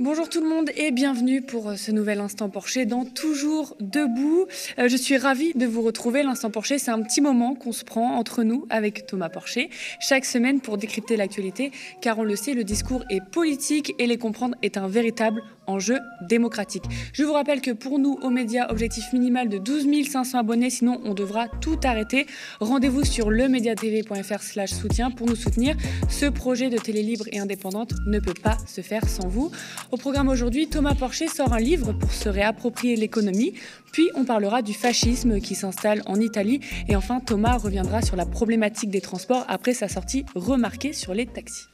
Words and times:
Bonjour 0.00 0.28
tout 0.28 0.40
le 0.40 0.48
monde 0.48 0.70
et 0.76 0.92
bienvenue 0.92 1.42
pour 1.42 1.70
euh, 1.70 1.74
ce 1.74 1.90
nouvel 1.90 2.20
Instant 2.20 2.48
Porcher 2.48 2.86
dans 2.86 3.04
Toujours 3.04 3.74
Debout. 3.80 4.46
Euh, 4.78 4.88
je 4.88 4.96
suis 4.96 5.16
ravie 5.16 5.54
de 5.54 5.66
vous 5.66 5.82
retrouver. 5.82 6.22
L'Instant 6.22 6.52
Porcher, 6.52 6.78
c'est 6.78 6.92
un 6.92 7.02
petit 7.02 7.20
moment 7.20 7.56
qu'on 7.56 7.72
se 7.72 7.84
prend 7.84 8.14
entre 8.14 8.44
nous 8.44 8.64
avec 8.70 9.06
Thomas 9.06 9.28
Porcher 9.28 9.70
chaque 9.98 10.24
semaine 10.24 10.60
pour 10.60 10.78
décrypter 10.78 11.16
l'actualité 11.16 11.72
car 12.00 12.20
on 12.20 12.22
le 12.22 12.36
sait, 12.36 12.54
le 12.54 12.62
discours 12.62 13.02
est 13.10 13.20
politique 13.20 13.92
et 13.98 14.06
les 14.06 14.18
comprendre 14.18 14.54
est 14.62 14.76
un 14.76 14.86
véritable 14.86 15.42
enjeu 15.68 15.98
démocratique. 16.22 16.84
Je 17.12 17.24
vous 17.24 17.32
rappelle 17.32 17.60
que 17.60 17.70
pour 17.70 17.98
nous, 17.98 18.18
aux 18.22 18.30
médias, 18.30 18.70
objectif 18.70 19.12
minimal 19.12 19.48
de 19.48 19.58
12 19.58 19.86
500 20.08 20.38
abonnés, 20.38 20.70
sinon 20.70 21.00
on 21.04 21.14
devra 21.14 21.48
tout 21.60 21.78
arrêter. 21.84 22.26
Rendez-vous 22.60 23.04
sur 23.04 23.30
lemediatv.fr 23.30 24.42
slash 24.42 24.70
soutien 24.70 25.10
pour 25.10 25.26
nous 25.26 25.36
soutenir. 25.36 25.76
Ce 26.08 26.26
projet 26.26 26.70
de 26.70 26.78
télé 26.78 27.02
libre 27.02 27.24
et 27.32 27.38
indépendante 27.38 27.92
ne 28.06 28.18
peut 28.18 28.34
pas 28.34 28.56
se 28.66 28.80
faire 28.80 29.08
sans 29.08 29.28
vous. 29.28 29.50
Au 29.90 29.96
programme 29.96 30.28
aujourd'hui, 30.28 30.68
Thomas 30.68 30.94
Porcher 30.94 31.28
sort 31.28 31.54
un 31.54 31.58
livre 31.58 31.92
pour 31.92 32.12
se 32.12 32.28
réapproprier 32.28 32.94
l'économie. 32.94 33.54
Puis 33.90 34.10
on 34.14 34.24
parlera 34.24 34.60
du 34.60 34.74
fascisme 34.74 35.40
qui 35.40 35.54
s'installe 35.54 36.02
en 36.04 36.20
Italie. 36.20 36.60
Et 36.88 36.96
enfin, 36.96 37.20
Thomas 37.20 37.56
reviendra 37.56 38.02
sur 38.02 38.14
la 38.14 38.26
problématique 38.26 38.90
des 38.90 39.00
transports 39.00 39.46
après 39.48 39.72
sa 39.72 39.88
sortie 39.88 40.26
remarquée 40.34 40.92
sur 40.92 41.14
les 41.14 41.24
taxis. 41.24 41.68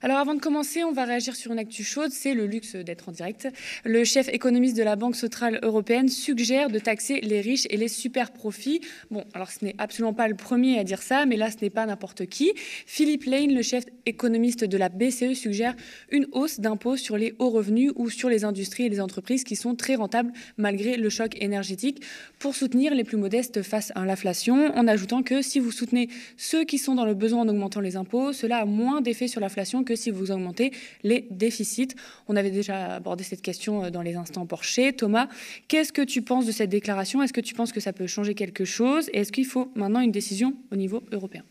Alors 0.00 0.18
avant 0.18 0.34
de 0.34 0.40
commencer, 0.40 0.84
on 0.84 0.92
va 0.92 1.04
réagir 1.04 1.34
sur 1.34 1.50
une 1.50 1.58
actu 1.58 1.82
chaude, 1.82 2.12
c'est 2.12 2.32
le 2.32 2.46
luxe 2.46 2.76
d'être 2.76 3.08
en 3.08 3.12
direct. 3.12 3.48
Le 3.84 4.04
chef 4.04 4.28
économiste 4.28 4.76
de 4.76 4.84
la 4.84 4.94
Banque 4.94 5.16
centrale 5.16 5.58
européenne 5.62 6.08
suggère 6.08 6.70
de 6.70 6.78
taxer 6.78 7.20
les 7.20 7.40
riches 7.40 7.66
et 7.68 7.76
les 7.76 7.88
super 7.88 8.30
profits. 8.30 8.80
Bon, 9.10 9.24
alors 9.34 9.50
ce 9.50 9.64
n'est 9.64 9.74
absolument 9.78 10.14
pas 10.14 10.28
le 10.28 10.36
premier 10.36 10.78
à 10.78 10.84
dire 10.84 11.02
ça, 11.02 11.26
mais 11.26 11.36
là 11.36 11.50
ce 11.50 11.56
n'est 11.62 11.70
pas 11.70 11.84
n'importe 11.84 12.26
qui. 12.26 12.52
Philippe 12.86 13.24
Lane, 13.24 13.52
le 13.52 13.62
chef 13.62 13.84
économiste 14.06 14.62
de 14.64 14.76
la 14.76 14.88
BCE, 14.88 15.34
suggère 15.34 15.74
une 16.12 16.26
hausse 16.30 16.60
d'impôts 16.60 16.96
sur 16.96 17.18
les 17.18 17.34
hauts 17.40 17.50
revenus 17.50 17.90
ou 17.96 18.08
sur 18.08 18.28
les 18.28 18.44
industries 18.44 18.84
et 18.84 18.88
les 18.88 19.00
entreprises 19.00 19.42
qui 19.42 19.56
sont 19.56 19.74
très 19.74 19.96
rentables 19.96 20.32
malgré 20.58 20.96
le 20.96 21.08
choc 21.10 21.36
énergétique 21.40 22.02
pour 22.38 22.54
soutenir 22.54 22.94
les 22.94 23.02
plus 23.02 23.16
modestes 23.16 23.62
face 23.62 23.90
à 23.96 24.04
l'inflation, 24.04 24.76
en 24.76 24.86
ajoutant 24.86 25.24
que 25.24 25.42
si 25.42 25.58
vous 25.58 25.72
soutenez 25.72 26.08
ceux 26.36 26.64
qui 26.64 26.78
sont 26.78 26.94
dans 26.94 27.04
le 27.04 27.14
besoin 27.14 27.40
en 27.40 27.48
augmentant 27.48 27.80
les 27.80 27.96
impôts, 27.96 28.32
cela 28.32 28.58
a 28.58 28.64
moins 28.64 29.00
d'effet 29.00 29.26
sur 29.26 29.40
l'inflation 29.40 29.82
que 29.88 29.96
si 29.98 30.10
vous 30.10 30.30
augmentez 30.30 30.72
les 31.02 31.26
déficits. 31.30 31.88
On 32.28 32.36
avait 32.36 32.50
déjà 32.50 32.94
abordé 32.94 33.24
cette 33.24 33.42
question 33.42 33.84
euh, 33.84 33.90
dans 33.90 34.02
les 34.02 34.14
instants 34.14 34.46
Porsche. 34.46 34.96
Thomas, 34.96 35.28
qu'est-ce 35.68 35.92
que 35.92 36.02
tu 36.02 36.22
penses 36.22 36.46
de 36.46 36.52
cette 36.52 36.70
déclaration? 36.70 37.22
Est-ce 37.22 37.32
que 37.32 37.40
tu 37.40 37.54
penses 37.54 37.72
que 37.72 37.80
ça 37.80 37.92
peut 37.92 38.06
changer 38.06 38.34
quelque 38.34 38.64
chose? 38.64 39.10
Et 39.12 39.18
est-ce 39.18 39.32
qu'il 39.32 39.46
faut 39.46 39.70
maintenant 39.74 40.00
une 40.00 40.12
décision 40.12 40.54
au 40.72 40.76
niveau 40.76 41.02
européen? 41.12 41.42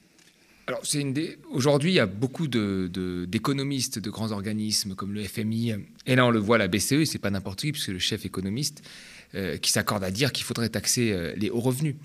Alors, 0.67 0.81
aujourd'hui, 1.49 1.91
il 1.91 1.93
y 1.93 1.99
a 1.99 2.05
beaucoup 2.05 2.47
d'économistes 2.49 3.99
de, 3.99 4.03
de, 4.03 4.09
grands 4.09 4.33
organismes 4.33 4.95
comme 4.95 5.13
le 5.13 5.23
FMI, 5.23 5.75
et 6.05 6.15
là 6.15 6.25
on 6.25 6.29
le 6.29 6.39
voit, 6.39 6.57
la 6.57 6.67
BCE, 6.67 7.05
c'est 7.05 7.19
pas 7.19 7.29
n'importe 7.29 7.61
qui, 7.61 7.71
puisque 7.71 7.87
le 7.87 7.99
chef 7.99 8.25
économiste, 8.25 8.83
euh, 9.33 9.55
qui 9.55 9.71
s'accorde 9.71 10.03
à 10.03 10.11
dire 10.11 10.33
qu'il 10.33 10.43
faudrait 10.43 10.67
taxer 10.67 11.13
euh, 11.13 11.33
les 11.37 11.49
hauts 11.49 11.61
revenus. 11.61 11.95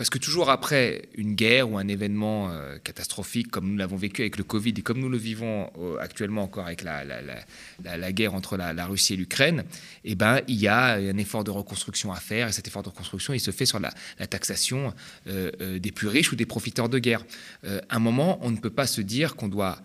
Parce 0.00 0.08
que 0.08 0.16
toujours 0.16 0.48
après 0.48 1.02
une 1.14 1.34
guerre 1.34 1.70
ou 1.70 1.76
un 1.76 1.86
événement 1.86 2.50
euh, 2.50 2.78
catastrophique 2.82 3.50
comme 3.50 3.70
nous 3.70 3.76
l'avons 3.76 3.96
vécu 3.96 4.22
avec 4.22 4.38
le 4.38 4.44
Covid 4.44 4.72
et 4.78 4.80
comme 4.80 4.98
nous 4.98 5.10
le 5.10 5.18
vivons 5.18 5.70
euh, 5.78 5.98
actuellement 6.00 6.42
encore 6.42 6.64
avec 6.64 6.82
la, 6.84 7.04
la, 7.04 8.12
guerre 8.12 8.32
entre 8.32 8.56
la, 8.56 8.86
Russie 8.86 9.12
et 9.12 9.16
l'Ukraine, 9.18 9.62
eh 10.06 10.14
ben, 10.14 10.40
il 10.48 10.56
y 10.56 10.68
a 10.68 10.94
un 10.94 11.18
effort 11.18 11.44
de 11.44 11.50
reconstruction 11.50 12.12
à 12.12 12.16
faire 12.16 12.48
et 12.48 12.52
cet 12.52 12.66
effort 12.66 12.82
de 12.82 12.88
reconstruction, 12.88 13.34
il 13.34 13.40
se 13.40 13.50
fait 13.50 13.66
sur 13.66 13.78
la, 13.78 13.92
taxation 14.26 14.94
euh, 15.26 15.78
des 15.78 15.92
plus 15.92 16.08
riches 16.08 16.32
ou 16.32 16.36
des 16.36 16.46
profiteurs 16.46 16.88
de 16.88 16.98
guerre. 16.98 17.22
à 17.66 17.96
un 17.96 17.98
moment, 17.98 18.38
on 18.40 18.50
ne 18.50 18.56
peut 18.56 18.70
pas 18.70 18.86
se 18.86 19.02
dire 19.02 19.36
qu'on 19.36 19.48
doit 19.48 19.82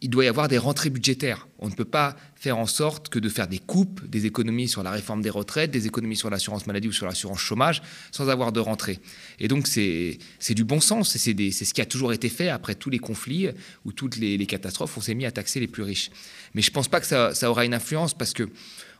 il 0.00 0.10
doit 0.10 0.24
y 0.24 0.28
avoir 0.28 0.48
des 0.48 0.58
rentrées 0.58 0.90
budgétaires. 0.90 1.48
On 1.58 1.68
ne 1.68 1.74
peut 1.74 1.84
pas 1.84 2.16
faire 2.36 2.58
en 2.58 2.66
sorte 2.66 3.08
que 3.08 3.18
de 3.18 3.28
faire 3.28 3.48
des 3.48 3.58
coupes, 3.58 4.08
des 4.08 4.26
économies 4.26 4.68
sur 4.68 4.82
la 4.82 4.90
réforme 4.90 5.22
des 5.22 5.30
retraites, 5.30 5.70
des 5.70 5.86
économies 5.86 6.16
sur 6.16 6.30
l'assurance 6.30 6.66
maladie 6.66 6.88
ou 6.88 6.92
sur 6.92 7.06
l'assurance 7.06 7.40
chômage, 7.40 7.82
sans 8.10 8.28
avoir 8.28 8.52
de 8.52 8.60
rentrée. 8.60 9.00
Et 9.40 9.48
donc, 9.48 9.66
c'est 9.66 10.18
du 10.54 10.64
bon 10.64 10.80
sens. 10.80 11.16
C'est 11.16 11.34
ce 11.50 11.74
qui 11.74 11.80
a 11.80 11.86
toujours 11.86 12.12
été 12.12 12.28
fait 12.28 12.48
après 12.48 12.74
tous 12.74 12.90
les 12.90 12.98
conflits 12.98 13.48
ou 13.84 13.92
toutes 13.92 14.16
les, 14.16 14.46
catastrophes. 14.46 14.96
On 14.96 15.00
s'est 15.00 15.14
mis 15.14 15.26
à 15.26 15.32
taxer 15.32 15.60
les 15.60 15.66
plus 15.66 15.82
riches. 15.82 16.10
Mais 16.54 16.62
je 16.62 16.70
ne 16.70 16.74
pense 16.74 16.88
pas 16.88 17.00
que 17.00 17.06
ça, 17.06 17.50
aura 17.50 17.64
une 17.64 17.74
influence 17.74 18.14
parce 18.14 18.32
que, 18.32 18.48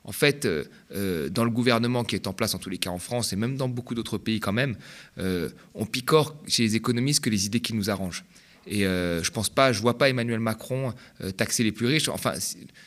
en 0.04 0.12
fait, 0.12 0.44
euh, 0.44 0.64
euh, 0.94 1.28
dans 1.28 1.44
le 1.44 1.50
gouvernement 1.50 2.04
qui 2.04 2.14
est 2.14 2.26
en 2.26 2.32
place, 2.32 2.54
en 2.54 2.58
tous 2.58 2.70
les 2.70 2.78
cas 2.78 2.90
en 2.90 2.98
France, 2.98 3.32
et 3.32 3.36
même 3.36 3.56
dans 3.56 3.68
beaucoup 3.68 3.94
d'autres 3.94 4.18
pays 4.18 4.40
quand 4.40 4.52
même, 4.52 4.76
euh, 5.18 5.48
on 5.74 5.86
picore 5.86 6.36
chez 6.46 6.62
les 6.62 6.76
économistes 6.76 7.22
que 7.22 7.30
les 7.30 7.46
idées 7.46 7.60
qui 7.60 7.74
nous 7.74 7.90
arrangent. 7.90 8.24
Et 8.68 8.86
euh, 8.86 9.22
je 9.22 9.30
pense 9.30 9.48
pas, 9.48 9.72
je 9.72 9.80
vois 9.80 9.96
pas 9.96 10.08
Emmanuel 10.08 10.40
Macron 10.40 10.92
euh, 11.22 11.30
taxer 11.30 11.64
les 11.64 11.72
plus 11.72 11.86
riches. 11.86 12.08
Enfin, 12.08 12.34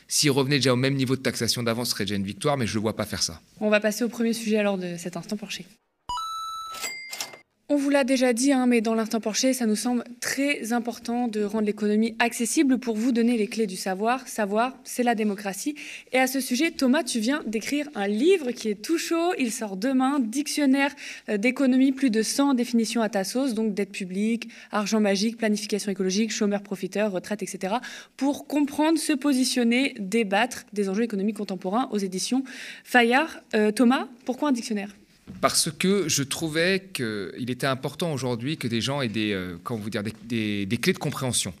s'il 0.08 0.30
revenait 0.30 0.56
déjà 0.56 0.72
au 0.72 0.76
même 0.76 0.94
niveau 0.94 1.16
de 1.16 1.22
taxation 1.22 1.62
d'avant, 1.62 1.84
ce 1.84 1.90
serait 1.90 2.04
déjà 2.04 2.14
une 2.14 2.24
victoire, 2.24 2.56
mais 2.56 2.66
je 2.66 2.74
le 2.74 2.80
vois 2.80 2.96
pas 2.96 3.04
faire 3.04 3.22
ça. 3.22 3.40
On 3.60 3.68
va 3.68 3.80
passer 3.80 4.04
au 4.04 4.08
premier 4.08 4.32
sujet 4.32 4.58
alors 4.58 4.78
de 4.78 4.96
cet 4.96 5.16
instant 5.16 5.36
Porcher. 5.36 5.66
On 7.72 7.76
vous 7.76 7.88
l'a 7.88 8.04
déjà 8.04 8.34
dit, 8.34 8.52
hein, 8.52 8.66
mais 8.66 8.82
dans 8.82 8.94
l'instant 8.94 9.18
Porcher, 9.18 9.54
ça 9.54 9.64
nous 9.64 9.76
semble 9.76 10.04
très 10.20 10.74
important 10.74 11.26
de 11.26 11.42
rendre 11.42 11.64
l'économie 11.64 12.14
accessible 12.18 12.76
pour 12.76 12.96
vous 12.96 13.12
donner 13.12 13.38
les 13.38 13.46
clés 13.46 13.66
du 13.66 13.78
savoir. 13.78 14.28
Savoir, 14.28 14.76
c'est 14.84 15.02
la 15.02 15.14
démocratie. 15.14 15.74
Et 16.12 16.18
à 16.18 16.26
ce 16.26 16.40
sujet, 16.40 16.70
Thomas, 16.70 17.02
tu 17.02 17.18
viens 17.18 17.42
d'écrire 17.46 17.88
un 17.94 18.08
livre 18.08 18.50
qui 18.50 18.68
est 18.68 18.74
tout 18.74 18.98
chaud. 18.98 19.32
Il 19.38 19.50
sort 19.50 19.78
demain, 19.78 20.20
Dictionnaire 20.20 20.94
euh, 21.30 21.38
d'économie, 21.38 21.92
plus 21.92 22.10
de 22.10 22.20
100 22.20 22.52
définitions 22.52 23.00
à 23.00 23.08
ta 23.08 23.24
sauce, 23.24 23.54
donc 23.54 23.72
dette 23.72 23.92
publique, 23.92 24.50
argent 24.70 25.00
magique, 25.00 25.38
planification 25.38 25.90
écologique, 25.90 26.30
chômeur 26.30 26.62
profiteur, 26.62 27.10
retraite, 27.10 27.42
etc., 27.42 27.76
pour 28.18 28.46
comprendre, 28.46 28.98
se 28.98 29.14
positionner, 29.14 29.94
débattre 29.98 30.66
des 30.74 30.90
enjeux 30.90 31.04
économiques 31.04 31.38
contemporains 31.38 31.88
aux 31.90 31.96
éditions 31.96 32.44
Fayard. 32.84 33.40
Euh, 33.54 33.70
Thomas, 33.70 34.08
pourquoi 34.26 34.50
un 34.50 34.52
dictionnaire? 34.52 34.90
Parce 35.40 35.70
que 35.70 36.08
je 36.08 36.22
trouvais 36.22 36.90
qu'il 36.92 37.50
était 37.50 37.66
important 37.66 38.12
aujourd'hui 38.12 38.56
que 38.56 38.68
des 38.68 38.80
gens 38.80 39.00
aient 39.00 39.08
des, 39.08 39.32
euh, 39.32 39.56
vous 39.68 39.90
dire, 39.90 40.02
des, 40.02 40.78
clés 40.80 40.92
de 40.92 40.98
compréhension 40.98 41.54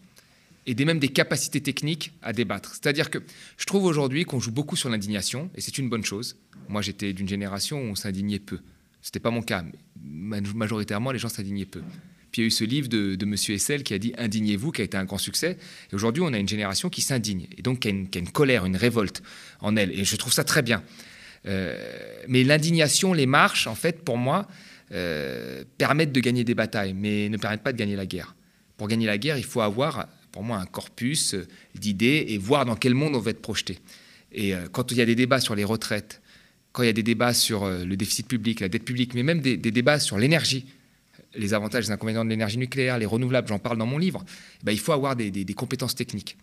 et 0.66 0.74
des, 0.74 0.84
même 0.84 0.98
des 0.98 1.08
capacités 1.08 1.60
techniques 1.60 2.12
à 2.22 2.32
débattre. 2.32 2.70
C'est-à-dire 2.70 3.10
que 3.10 3.18
je 3.56 3.66
trouve 3.66 3.84
aujourd'hui 3.84 4.24
qu'on 4.24 4.40
joue 4.40 4.52
beaucoup 4.52 4.76
sur 4.76 4.88
l'indignation, 4.88 5.50
et 5.56 5.60
c'est 5.60 5.78
une 5.78 5.88
bonne 5.88 6.04
chose. 6.04 6.36
Moi, 6.68 6.82
j'étais 6.82 7.12
d'une 7.12 7.28
génération 7.28 7.78
où 7.80 7.86
on 7.86 7.94
s'indignait 7.94 8.38
peu. 8.38 8.58
Ce 9.02 9.08
n'était 9.08 9.20
pas 9.20 9.30
mon 9.30 9.42
cas, 9.42 9.64
mais 10.04 10.40
majoritairement, 10.54 11.10
les 11.10 11.18
gens 11.18 11.28
s'indignaient 11.28 11.66
peu. 11.66 11.82
Puis 12.30 12.40
il 12.40 12.44
y 12.44 12.46
a 12.46 12.48
eu 12.48 12.50
ce 12.50 12.64
livre 12.64 12.88
de, 12.88 13.16
M. 13.20 13.34
Essel 13.34 13.82
qui 13.82 13.92
a 13.92 13.98
dit 13.98 14.14
Indignez-vous, 14.16 14.72
qui 14.72 14.80
a 14.80 14.84
été 14.84 14.96
un 14.96 15.04
grand 15.04 15.18
succès. 15.18 15.58
Et 15.90 15.94
aujourd'hui, 15.94 16.22
on 16.24 16.32
a 16.32 16.38
une 16.38 16.48
génération 16.48 16.88
qui 16.88 17.02
s'indigne, 17.02 17.46
et 17.56 17.62
donc 17.62 17.80
qui 17.80 17.88
a, 17.88 17.90
une, 17.90 18.30
colère, 18.30 18.64
une 18.64 18.76
révolte 18.76 19.22
en 19.60 19.76
elle. 19.76 19.92
Et 19.92 20.04
je 20.04 20.16
trouve 20.16 20.32
ça 20.32 20.42
très 20.44 20.62
bien. 20.62 20.82
Euh, 21.46 22.22
mais 22.28 22.44
l'indignation, 22.44 23.12
les 23.12 23.26
marches, 23.26 23.66
en 23.66 23.74
fait, 23.74 24.04
pour 24.04 24.16
moi, 24.16 24.46
euh, 24.92 25.64
permettent 25.78 26.12
de 26.12 26.20
gagner 26.20 26.44
des 26.44 26.54
batailles, 26.54 26.94
mais 26.94 27.28
ne 27.28 27.36
permettent 27.36 27.62
pas 27.62 27.72
de 27.72 27.78
gagner 27.78 27.96
la 27.96 28.06
guerre. 28.06 28.34
Pour 28.76 28.88
gagner 28.88 29.06
la 29.06 29.18
guerre, 29.18 29.38
il 29.38 29.44
faut 29.44 29.60
avoir, 29.60 30.08
pour 30.30 30.42
moi, 30.42 30.58
un 30.58 30.66
corpus 30.66 31.34
euh, 31.34 31.46
d'idées 31.74 32.26
et 32.28 32.38
voir 32.38 32.64
dans 32.64 32.76
quel 32.76 32.94
monde 32.94 33.14
on 33.14 33.20
veut 33.20 33.30
être 33.30 33.42
projeté. 33.42 33.78
Et 34.34 34.54
quand 34.72 34.90
il 34.92 34.96
y 34.96 35.02
a 35.02 35.04
des 35.04 35.14
débats 35.14 35.40
sur 35.40 35.54
les 35.54 35.64
retraites, 35.64 36.22
quand 36.72 36.82
il 36.82 36.86
y 36.86 36.88
a 36.88 36.94
des 36.94 37.02
débats 37.02 37.34
sur 37.34 37.68
le 37.68 37.96
déficit 37.98 38.26
public, 38.26 38.60
la 38.60 38.70
dette 38.70 38.86
publique, 38.86 39.12
mais 39.12 39.22
même 39.22 39.42
des, 39.42 39.58
débats 39.58 40.00
sur 40.00 40.16
l'énergie, 40.16 40.64
les 41.34 41.52
avantages 41.52 41.84
et 41.84 41.88
les 41.88 41.92
inconvénients 41.92 42.24
de 42.24 42.30
l'énergie 42.30 42.56
nucléaire, 42.56 42.96
les 42.96 43.04
renouvelables, 43.04 43.48
j'en 43.48 43.58
parle 43.58 43.76
dans 43.76 43.84
mon 43.84 43.98
livre, 43.98 44.24
eh 44.24 44.64
ben, 44.64 44.72
il 44.72 44.78
faut 44.78 44.92
avoir 44.92 45.16
des, 45.16 45.30
des 45.30 45.52
compétences 45.52 45.94
techniques. 45.94 46.38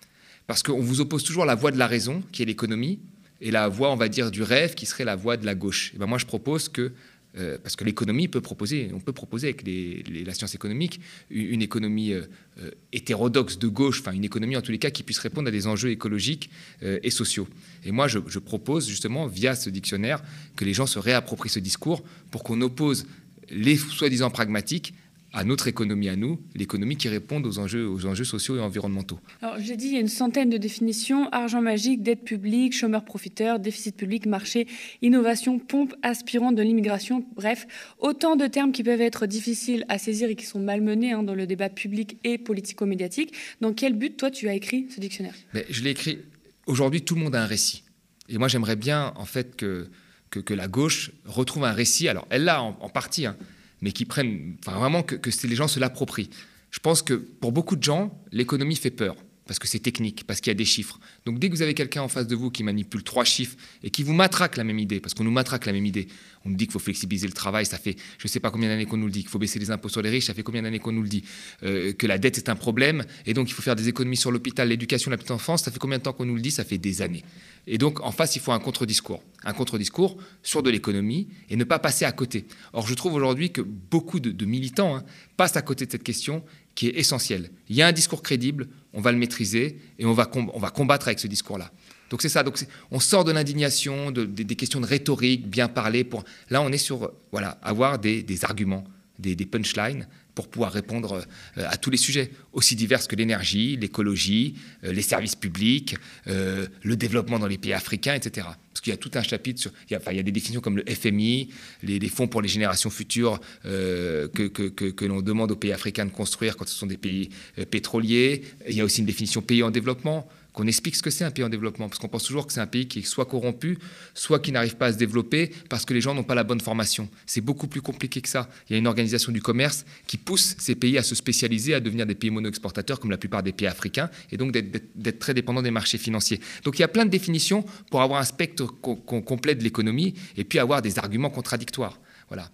Parce 0.45 0.61
qu'on 0.61 0.79
vous 0.79 1.01
oppose 1.01 1.23
toujours 1.23 1.45
la 1.45 1.55
voie 1.55 1.71
de 1.71 1.79
la 1.79 1.87
raison, 1.87 2.21
qui 2.31 2.43
est 2.43 2.45
l'économie, 2.45 2.99
et 3.41 3.51
la 3.51 3.67
voie, 3.67 3.91
on 3.91 3.95
va 3.95 4.09
dire, 4.09 4.31
du 4.31 4.43
rêve, 4.43 4.75
qui 4.75 4.85
serait 4.85 5.05
la 5.05 5.15
voie 5.15 5.37
de 5.37 5.45
la 5.45 5.55
gauche. 5.55 5.93
Et 5.95 5.97
ben 5.97 6.07
moi, 6.07 6.17
je 6.17 6.25
propose 6.25 6.69
que, 6.69 6.91
euh, 7.37 7.57
parce 7.61 7.75
que 7.75 7.83
l'économie 7.83 8.27
peut 8.27 8.41
proposer, 8.41 8.89
on 8.93 8.99
peut 8.99 9.13
proposer 9.13 9.47
avec 9.47 9.63
la 9.65 10.33
science 10.33 10.55
économique 10.55 10.99
une, 11.29 11.61
économie 11.61 12.11
euh, 12.11 12.23
euh, 12.59 12.71
hétérodoxe 12.91 13.59
de 13.59 13.67
gauche, 13.67 14.01
enfin 14.01 14.11
une 14.11 14.25
économie 14.25 14.57
en 14.57 14.61
tous 14.61 14.71
les 14.71 14.79
cas 14.79 14.89
qui 14.89 15.03
puisse 15.03 15.19
répondre 15.19 15.47
à 15.47 15.51
des 15.51 15.67
enjeux 15.67 15.91
écologiques 15.91 16.49
et 16.81 17.11
sociaux. 17.11 17.47
Et 17.85 17.91
moi, 17.91 18.07
je 18.07 18.39
propose 18.39 18.87
justement, 18.87 19.27
via 19.27 19.55
ce 19.55 19.69
dictionnaire, 19.69 20.21
que 20.55 20.65
les 20.65 20.73
gens 20.73 20.87
se 20.87 20.99
réapproprient 20.99 21.49
ce 21.49 21.59
discours 21.59 22.03
pour 22.31 22.43
qu'on 22.43 22.59
oppose 22.61 23.05
les 23.49 23.77
soi-disant 23.77 24.29
pragmatiques 24.29 24.93
à 25.31 25.43
notre 25.43 25.67
économie 25.67 26.09
à 26.09 26.15
nous, 26.15 26.39
l'économie 26.55 26.97
qui 26.97 27.07
répond 27.07 27.41
aux 27.43 27.59
enjeux, 27.59 27.87
aux 27.87 28.05
enjeux 28.05 28.23
sociaux 28.23 28.57
et 28.57 28.59
environnementaux. 28.59 29.19
Alors, 29.41 29.59
j'ai 29.59 29.77
dit, 29.77 29.87
il 29.87 29.93
y 29.93 29.97
a 29.97 29.99
une 29.99 30.07
centaine 30.07 30.49
de 30.49 30.57
définitions 30.57 31.29
argent 31.29 31.61
magique, 31.61 32.01
dette 32.01 32.23
publique, 32.23 32.75
chômeur 32.75 33.05
profiteur, 33.05 33.59
déficit 33.59 33.95
public, 33.95 34.25
marché, 34.25 34.67
innovation, 35.01 35.59
pompe 35.59 35.93
aspirante 36.01 36.55
de 36.55 36.63
l'immigration. 36.63 37.25
Bref, 37.35 37.67
autant 37.99 38.35
de 38.35 38.47
termes 38.47 38.71
qui 38.71 38.83
peuvent 38.83 39.01
être 39.01 39.27
difficiles 39.27 39.85
à 39.87 39.97
saisir 39.97 40.29
et 40.29 40.35
qui 40.35 40.45
sont 40.45 40.59
malmenés 40.59 41.11
hein, 41.11 41.23
dans 41.23 41.35
le 41.35 41.45
débat 41.45 41.69
public 41.69 42.17
et 42.23 42.37
politico-médiatique. 42.37 43.33
Dans 43.61 43.73
quel 43.73 43.93
but, 43.93 44.17
toi, 44.17 44.31
tu 44.31 44.49
as 44.49 44.53
écrit 44.53 44.87
ce 44.89 44.99
dictionnaire? 44.99 45.35
Mais 45.53 45.65
Je 45.69 45.83
l'ai 45.83 45.91
écrit. 45.91 46.19
Aujourd'hui, 46.65 47.01
tout 47.01 47.15
le 47.15 47.21
monde 47.21 47.35
a 47.35 47.43
un 47.43 47.47
récit. 47.47 47.83
Et 48.29 48.37
moi, 48.37 48.47
j'aimerais 48.47 48.75
bien, 48.75 49.13
en 49.15 49.25
fait, 49.25 49.55
que, 49.55 49.87
que, 50.29 50.53
la 50.53 50.67
gauche 50.67 51.11
retrouve 51.25 51.65
un 51.65 51.71
récit. 51.71 52.07
Alors, 52.07 52.27
elle 52.29 52.43
l'a 52.43 52.61
en, 52.61 52.77
en 52.79 52.89
partie. 52.89 53.25
Hein 53.25 53.35
mais 53.81 53.91
qui 53.91 54.05
prennent, 54.05 54.57
enfin 54.65 54.77
vraiment 54.77 55.03
que, 55.03 55.47
les 55.47 55.55
gens 55.55 55.67
se 55.67 55.79
l'approprient. 55.79 56.29
Je 56.71 56.79
pense 56.79 57.01
que 57.01 57.13
pour 57.13 57.51
beaucoup 57.51 57.75
de 57.75 57.83
gens, 57.83 58.23
l'économie 58.31 58.75
fait 58.75 58.91
peur 58.91 59.15
parce 59.49 59.57
que 59.57 59.67
c'est 59.67 59.79
technique, 59.79 60.25
parce 60.27 60.41
qu'il 60.41 60.51
y 60.51 60.55
a 60.55 60.55
des 60.55 60.63
chiffres. 60.63 60.99
Donc 61.25 61.39
dès 61.39 61.49
que 61.49 61.55
vous 61.55 61.63
avez 61.63 61.73
quelqu'un 61.73 62.03
en 62.03 62.07
face 62.07 62.27
de 62.27 62.35
vous 62.35 62.51
qui 62.51 62.61
manipule 62.61 63.01
trois 63.01 63.23
chiffres 63.23 63.57
et 63.81 63.89
qui 63.89 64.03
vous 64.03 64.13
matraque 64.13 64.57
la 64.57 64.63
même 64.63 64.77
idée, 64.77 64.99
parce 64.99 65.15
qu'on 65.15 65.23
nous 65.23 65.31
matraque 65.31 65.65
la 65.65 65.73
même 65.73 65.87
idée, 65.87 66.07
on 66.45 66.49
nous 66.49 66.55
dit 66.55 66.65
qu'il 66.65 66.73
faut 66.73 66.77
flexibiliser 66.77 67.25
le 67.25 67.33
travail, 67.33 67.65
ça 67.65 67.79
fait 67.79 67.95
je 68.19 68.25
ne 68.25 68.29
sais 68.29 68.39
pas 68.39 68.51
combien 68.51 68.69
d'années 68.69 68.85
qu'on 68.85 68.97
nous 68.97 69.07
le 69.07 69.11
dit, 69.11 69.21
qu'il 69.21 69.29
faut 69.29 69.39
baisser 69.39 69.57
les 69.57 69.71
impôts 69.71 69.89
sur 69.89 70.03
les 70.03 70.11
riches, 70.11 70.27
ça 70.27 70.35
fait 70.35 70.43
combien 70.43 70.61
d'années 70.61 70.77
qu'on 70.77 70.91
nous 70.91 71.01
le 71.01 71.09
dit, 71.09 71.23
euh, 71.63 71.93
que 71.93 72.05
la 72.05 72.19
dette 72.19 72.37
est 72.37 72.47
un 72.47 72.55
problème, 72.55 73.03
et 73.25 73.33
donc 73.33 73.49
il 73.49 73.53
faut 73.53 73.63
faire 73.63 73.75
des 73.75 73.87
économies 73.87 74.17
sur 74.17 74.29
l'hôpital, 74.29 74.69
l'éducation, 74.69 75.09
la 75.09 75.17
petite 75.17 75.31
enfance, 75.31 75.63
ça 75.63 75.71
fait 75.71 75.79
combien 75.79 75.97
de 75.97 76.03
temps 76.03 76.13
qu'on 76.13 76.25
nous 76.25 76.35
le 76.35 76.41
dit 76.41 76.51
Ça 76.51 76.63
fait 76.63 76.77
des 76.77 77.01
années. 77.01 77.23
Et 77.65 77.79
donc 77.79 78.01
en 78.01 78.11
face, 78.11 78.35
il 78.35 78.41
faut 78.41 78.51
un 78.51 78.59
contre-discours. 78.59 79.23
Un 79.43 79.53
contre-discours 79.53 80.17
sur 80.43 80.61
de 80.61 80.69
l'économie 80.69 81.27
et 81.49 81.55
ne 81.55 81.63
pas 81.63 81.79
passer 81.79 82.05
à 82.05 82.11
côté. 82.11 82.45
Or, 82.73 82.85
je 82.87 82.93
trouve 82.93 83.13
aujourd'hui 83.13 83.51
que 83.51 83.61
beaucoup 83.61 84.19
de, 84.19 84.45
militants 84.45 84.95
hein, 84.95 85.03
passent 85.37 85.55
à 85.55 85.61
côté 85.61 85.85
de 85.85 85.91
cette 85.91 86.03
question 86.03 86.43
qui 86.79 86.87
est 86.87 86.97
essentielle. 86.97 87.51
Il 87.67 87.75
y 87.75 87.81
a 87.81 87.87
un 87.87 87.91
discours 87.91 88.23
crédible, 88.23 88.69
on 88.93 89.01
va 89.01 89.11
le 89.11 89.17
maîtriser 89.17 89.81
et 89.97 90.05
on 90.05 90.13
va, 90.13 90.31
on 90.33 90.59
va 90.59 90.69
combattre 90.69 91.09
avec 91.09 91.19
ce 91.19 91.27
discours-là. 91.27 91.73
Donc 92.09 92.21
c'est 92.21 92.29
ça. 92.29 92.41
Donc 92.41 92.57
on 92.89 93.01
sort 93.01 93.25
de 93.25 93.33
l'indignation, 93.33 94.11
de, 94.11 94.23
des 94.23 94.55
questions 94.55 94.79
de 94.79 94.85
rhétorique, 94.85 95.49
bien 95.49 95.67
parler. 95.67 96.05
Pour 96.05 96.23
là, 96.49 96.61
on 96.61 96.71
est 96.71 96.77
sur 96.77 97.11
voilà 97.33 97.59
avoir 97.63 97.99
des, 97.99 98.23
arguments, 98.43 98.85
des, 99.19 99.35
punchlines 99.45 100.07
pour 100.39 100.47
pouvoir 100.47 100.71
répondre 100.71 101.21
euh, 101.57 101.67
à 101.67 101.75
tous 101.75 101.89
les 101.89 101.97
sujets, 101.97 102.31
aussi 102.53 102.77
divers 102.77 103.05
que 103.05 103.15
l'énergie, 103.17 103.75
l'écologie, 103.75 104.55
euh, 104.85 104.93
les 104.93 105.01
services 105.01 105.35
publics, 105.35 105.97
euh, 106.27 106.65
le 106.81 106.95
développement 106.95 107.39
dans 107.39 107.47
les 107.47 107.57
pays 107.57 107.73
africains, 107.73 108.13
etc. 108.13 108.47
Parce 108.71 108.79
qu'il 108.79 108.91
y 108.91 108.93
a 108.93 108.97
tout 108.97 109.11
un 109.15 109.21
chapitre 109.21 109.59
sur. 109.59 109.71
Il 109.89 109.91
y 109.91 109.95
a, 109.97 109.99
enfin, 109.99 110.11
il 110.11 110.15
y 110.17 110.19
a 110.21 110.23
des 110.23 110.31
définitions 110.31 110.61
comme 110.61 110.77
le 110.77 110.85
FMI, 110.87 111.49
les, 111.83 112.07
fonds 112.07 112.29
pour 112.29 112.41
les 112.41 112.47
générations 112.47 112.89
futures 112.89 113.41
que, 113.63 115.05
l'on 115.05 115.21
demande 115.21 115.51
aux 115.51 115.57
pays 115.57 115.73
africains 115.73 116.05
de 116.05 116.11
construire 116.11 116.55
quand 116.55 116.65
ce 116.65 116.75
sont 116.75 116.87
des 116.87 116.97
pays 116.97 117.31
pétroliers. 117.69 118.43
Il 118.69 118.75
y 118.75 118.79
a 118.79 118.85
aussi 118.85 119.01
une 119.01 119.07
définition 119.07 119.41
pays 119.41 119.61
en 119.63 119.71
développement 119.71 120.29
qu'on 120.59 120.67
explique 120.67 120.97
ce 120.97 121.01
que 121.01 121.09
c'est 121.09 121.23
un 121.23 121.31
pays 121.31 121.45
en 121.45 121.49
développement, 121.49 121.87
parce 121.87 121.99
qu'on 121.99 122.09
pense 122.09 122.25
toujours 122.25 122.45
que 122.45 122.51
c'est 122.51 122.59
un 122.59 122.67
pays 122.67 122.85
qui 122.85 122.99
est 122.99 123.03
soit 123.03 123.25
corrompu, 123.25 123.77
soit 124.13 124.39
qui 124.39 124.51
n'arrive 124.51 124.75
pas 124.75 124.87
à 124.87 124.91
se 124.91 124.97
développer 124.97 125.51
parce 125.69 125.85
que 125.85 125.93
les 125.93 126.01
gens 126.01 126.13
n'ont 126.13 126.25
pas 126.25 126.35
la 126.35 126.43
bonne 126.43 126.59
formation. 126.59 127.07
C'est 127.25 127.39
beaucoup 127.39 127.67
plus 127.67 127.81
compliqué 127.81 128.19
que 128.19 128.27
ça. 128.27 128.49
Il 128.69 128.73
y 128.73 128.75
a 128.75 128.79
une 128.79 128.87
organisation 128.87 129.31
du 129.31 129.41
commerce 129.41 129.85
qui 130.05 130.17
pousse 130.17 130.55
ces 130.57 130.75
pays 130.75 130.97
à 130.97 131.03
se 131.03 131.15
spécialiser, 131.15 131.75
à 131.75 131.79
devenir 131.79 132.05
des 132.05 132.15
pays 132.15 132.29
mono-exportateurs, 132.29 132.99
comme 132.99 133.09
la 133.09 133.17
plupart 133.17 133.41
des 133.41 133.53
pays 133.53 133.67
africains, 133.67 134.09
et 134.33 134.37
donc 134.37 134.51
d'être 134.51 135.19
très 135.19 135.33
dépendants 135.33 135.61
des 135.61 135.71
marchés 135.71 135.97
financiers. 135.97 136.41
Donc 136.65 136.77
il 136.77 136.81
y 136.81 136.85
a 136.85 136.89
plein 136.89 137.05
de 137.05 137.09
définitions 137.09 137.63
pour 137.89 138.01
avoir 138.01 138.19
un 138.19 138.25
spectre 138.25 138.65
complet 138.65 139.55
de 139.55 139.63
l'économie 139.63 140.13
et 140.35 140.43
puis 140.43 140.59
avoir 140.59 140.81
des 140.81 140.99
arguments 140.99 141.29
contradictoires. 141.29 142.01
Voilà. 142.27 142.51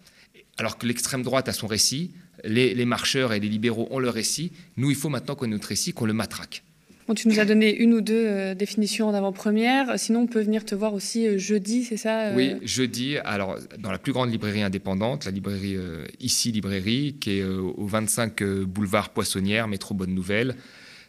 Alors 0.58 0.78
que 0.78 0.86
l'extrême 0.86 1.24
droite 1.24 1.50
a 1.50 1.54
son 1.54 1.66
récit, 1.66 2.12
les, 2.44 2.76
les 2.76 2.86
marcheurs 2.86 3.34
et 3.34 3.40
les 3.40 3.50
libéraux 3.50 3.88
ont 3.90 3.98
leur 3.98 4.14
récit, 4.14 4.52
nous, 4.78 4.92
il 4.92 4.96
faut 4.96 5.10
maintenant 5.10 5.34
qu'on 5.34 5.46
ait 5.46 5.50
notre 5.50 5.70
récit, 5.70 5.92
qu'on 5.92 6.06
le 6.06 6.14
matraque 6.14 6.65
tu 7.14 7.28
nous 7.28 7.40
as 7.40 7.46
donné 7.46 7.76
une 7.76 7.94
ou 7.94 8.02
deux 8.02 8.26
euh, 8.26 8.56
définitions 8.56 9.08
en 9.08 9.14
avant-première. 9.14 10.00
Sinon, 10.00 10.22
on 10.22 10.28
peut 10.28 10.42
venir 10.42 10.66
te 10.66 10.74
voir 10.74 10.96
aussi 10.96 11.28
euh, 11.28 11.38
jeudi, 11.38 11.84
c'est 11.84 11.98
ça 11.98 12.30
euh? 12.30 12.36
Oui, 12.36 12.56
jeudi. 12.64 13.18
Alors, 13.20 13.58
dans 13.78 13.92
la 13.92 14.00
plus 14.00 14.12
grande 14.12 14.32
librairie 14.32 14.64
indépendante, 14.64 15.26
la 15.26 15.32
librairie 15.32 15.78
Ici 16.20 16.52
Librairie, 16.52 17.18
qui 17.20 17.40
est 17.40 17.44
au 17.44 17.86
25 17.86 18.44
boulevard 18.64 19.10
Poissonnière, 19.10 19.68
métro 19.68 19.94
Bonne 19.94 20.14
Nouvelle. 20.14 20.56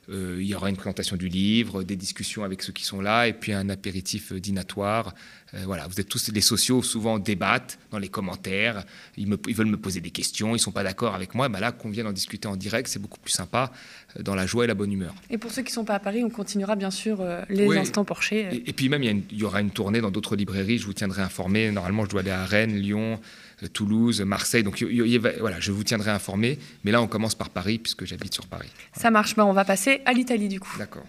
Il 0.08 0.43
y 0.43 0.55
aura 0.55 0.70
une 0.70 0.76
présentation 0.76 1.17
du 1.17 1.29
livre, 1.29 1.82
des 1.82 1.97
discussions 1.97 2.44
avec 2.44 2.62
ceux 2.62 2.73
qui 2.73 2.85
sont 2.85 3.00
là, 3.00 3.26
et 3.26 3.32
puis 3.32 3.53
un 3.53 3.69
apéritif 3.69 4.32
dînatoire 4.32 5.14
euh, 5.55 5.62
voilà, 5.64 5.87
vous 5.87 6.00
êtes 6.00 6.08
tous 6.08 6.31
les 6.32 6.41
sociaux, 6.41 6.82
souvent 6.82 7.19
débattent 7.19 7.79
dans 7.91 7.99
les 7.99 8.08
commentaires, 8.08 8.85
ils, 9.17 9.29
veulent 9.29 9.67
me 9.67 9.76
poser 9.76 10.00
des 10.00 10.11
questions, 10.11 10.49
ils 10.49 10.55
ne 10.55 10.58
sont 10.58 10.73
pas 10.73 10.82
d'accord 10.82 11.14
avec 11.14 11.35
moi. 11.35 11.49
Ben 11.49 11.61
là, 11.61 11.70
qu'on 11.70 11.88
vienne 11.88 12.06
en 12.06 12.12
discuter 12.12 12.49
en 12.49 12.56
direct, 12.56 12.88
c'est 12.88 12.99
beaucoup 12.99 13.20
plus 13.20 13.32
sympa, 13.32 13.70
euh, 14.17 14.23
dans 14.23 14.35
la 14.35 14.47
joie 14.47 14.64
et 14.64 14.67
la 14.67 14.75
bonne 14.75 14.93
humeur. 14.93 15.14
Et 15.31 15.38
pour 15.38 15.53
ceux 15.53 15.62
qui 15.62 15.70
ne 15.70 15.75
sont 15.75 15.85
pas 15.85 15.94
à 15.94 16.00
Paris, 16.00 16.25
on 16.25 16.31
continuera 16.31 16.75
bien 16.75 16.91
sûr 16.91 17.20
euh, 17.20 17.43
les 17.49 17.76
instants 17.76 18.05
Porcher. 18.05 18.62
Et, 18.67 18.73
puis 18.73 18.88
même, 18.88 19.03
il 19.03 19.38
y, 19.38 19.44
aura 19.44 19.61
une 19.61 19.70
tournée 19.70 20.00
dans 20.00 20.11
d'autres 20.11 20.37
librairies, 20.37 20.79
je 20.79 20.87
vous 20.87 20.93
tiendrai 20.93 21.23
informé. 21.23 21.70
Normalement, 21.70 22.05
je 22.05 22.11
dois 22.11 22.20
aller 22.20 22.31
à 22.31 22.44
Rennes, 22.44 22.76
Lyon, 22.76 23.20
Toulouse, 23.73 24.20
Marseille. 24.20 24.62
Donc 24.62 24.85
voilà, 25.41 25.61
je 25.61 25.73
vous 25.73 25.85
tiendrai 25.85 26.11
informé. 26.11 26.58
Mais 26.85 26.91
là, 26.91 27.00
on 27.00 27.06
commence 27.06 27.35
par 27.35 27.50
Paris, 27.50 27.79
puisque 27.79 28.05
j'habite 28.05 28.35
sur 28.35 28.47
Paris. 28.47 28.69
Ça 28.97 29.11
marche. 29.11 29.35
Ben, 29.37 29.44
on 29.44 29.53
va 29.53 29.64
passer 29.64 30.03
à 30.05 30.12
l'Italie 30.12 30.49
du 30.49 30.61
coup. 30.61 30.75
D'accord. 30.79 31.06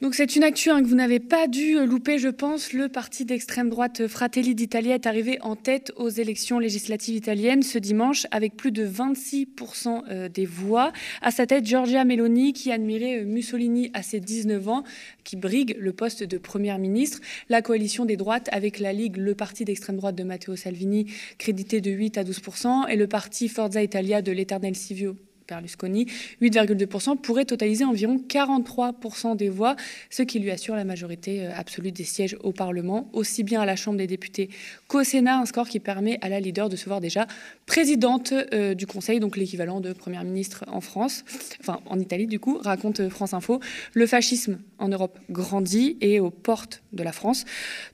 Donc 0.00 0.14
c'est 0.14 0.36
une 0.36 0.44
actu 0.44 0.70
hein, 0.70 0.80
que 0.80 0.86
vous 0.86 0.94
n'avez 0.94 1.18
pas 1.18 1.48
dû 1.48 1.76
euh, 1.76 1.84
louper, 1.84 2.18
je 2.18 2.28
pense. 2.28 2.72
Le 2.72 2.88
parti 2.88 3.24
d'extrême 3.24 3.68
droite 3.68 4.06
Fratelli 4.06 4.54
d'Italia 4.54 4.94
est 4.94 5.08
arrivé 5.08 5.38
en 5.40 5.56
tête 5.56 5.92
aux 5.96 6.08
élections 6.08 6.60
législatives 6.60 7.16
italiennes 7.16 7.64
ce 7.64 7.78
dimanche 7.78 8.24
avec 8.30 8.56
plus 8.56 8.70
de 8.70 8.86
26% 8.86 10.04
euh, 10.08 10.28
des 10.28 10.46
voix. 10.46 10.92
À 11.20 11.32
sa 11.32 11.46
tête, 11.46 11.66
Giorgia 11.66 12.04
Meloni 12.04 12.52
qui 12.52 12.70
admirait 12.70 13.22
euh, 13.22 13.24
Mussolini 13.24 13.90
à 13.92 14.04
ses 14.04 14.20
19 14.20 14.68
ans, 14.68 14.84
qui 15.24 15.34
brigue 15.34 15.76
le 15.80 15.92
poste 15.92 16.22
de 16.22 16.38
première 16.38 16.78
ministre. 16.78 17.18
La 17.48 17.60
coalition 17.60 18.04
des 18.04 18.16
droites 18.16 18.48
avec 18.52 18.78
la 18.78 18.92
Ligue, 18.92 19.16
le 19.16 19.34
parti 19.34 19.64
d'extrême 19.64 19.96
droite 19.96 20.14
de 20.14 20.22
Matteo 20.22 20.54
Salvini, 20.54 21.12
crédité 21.38 21.80
de 21.80 21.90
8 21.90 22.18
à 22.18 22.22
12%, 22.22 22.88
et 22.88 22.94
le 22.94 23.08
parti 23.08 23.48
Forza 23.48 23.82
Italia 23.82 24.22
de 24.22 24.30
l'éternel 24.30 24.76
Silvio 24.76 25.16
Berlusconi, 25.48 26.06
8,2%, 26.42 27.16
pourrait 27.16 27.44
totaliser 27.44 27.84
environ 27.84 28.22
43% 28.28 29.36
des 29.36 29.48
voix, 29.48 29.76
ce 30.10 30.22
qui 30.22 30.38
lui 30.38 30.50
assure 30.50 30.76
la 30.76 30.84
majorité 30.84 31.46
euh, 31.46 31.50
absolue 31.54 31.92
des 31.92 32.04
sièges 32.04 32.36
au 32.42 32.52
Parlement, 32.52 33.08
aussi 33.12 33.42
bien 33.42 33.60
à 33.60 33.66
la 33.66 33.76
Chambre 33.76 33.98
des 33.98 34.06
députés 34.06 34.50
qu'au 34.86 35.04
Sénat, 35.04 35.38
un 35.38 35.46
score 35.46 35.68
qui 35.68 35.80
permet 35.80 36.18
à 36.20 36.28
la 36.28 36.40
leader 36.40 36.68
de 36.68 36.76
se 36.76 36.84
voir 36.86 37.00
déjà 37.00 37.26
présidente 37.66 38.32
euh, 38.52 38.74
du 38.74 38.86
Conseil, 38.86 39.20
donc 39.20 39.36
l'équivalent 39.36 39.80
de 39.80 39.92
Première 39.92 40.24
ministre 40.24 40.64
en 40.68 40.80
France, 40.80 41.24
enfin 41.60 41.80
en 41.86 41.98
Italie 41.98 42.26
du 42.26 42.38
coup, 42.38 42.58
raconte 42.58 43.08
France 43.08 43.34
Info. 43.34 43.60
Le 43.94 44.06
fascisme 44.06 44.58
en 44.78 44.88
Europe 44.88 45.18
grandit 45.30 45.96
et 46.00 46.20
aux 46.20 46.30
portes 46.30 46.82
de 46.92 47.02
la 47.02 47.12
France. 47.12 47.44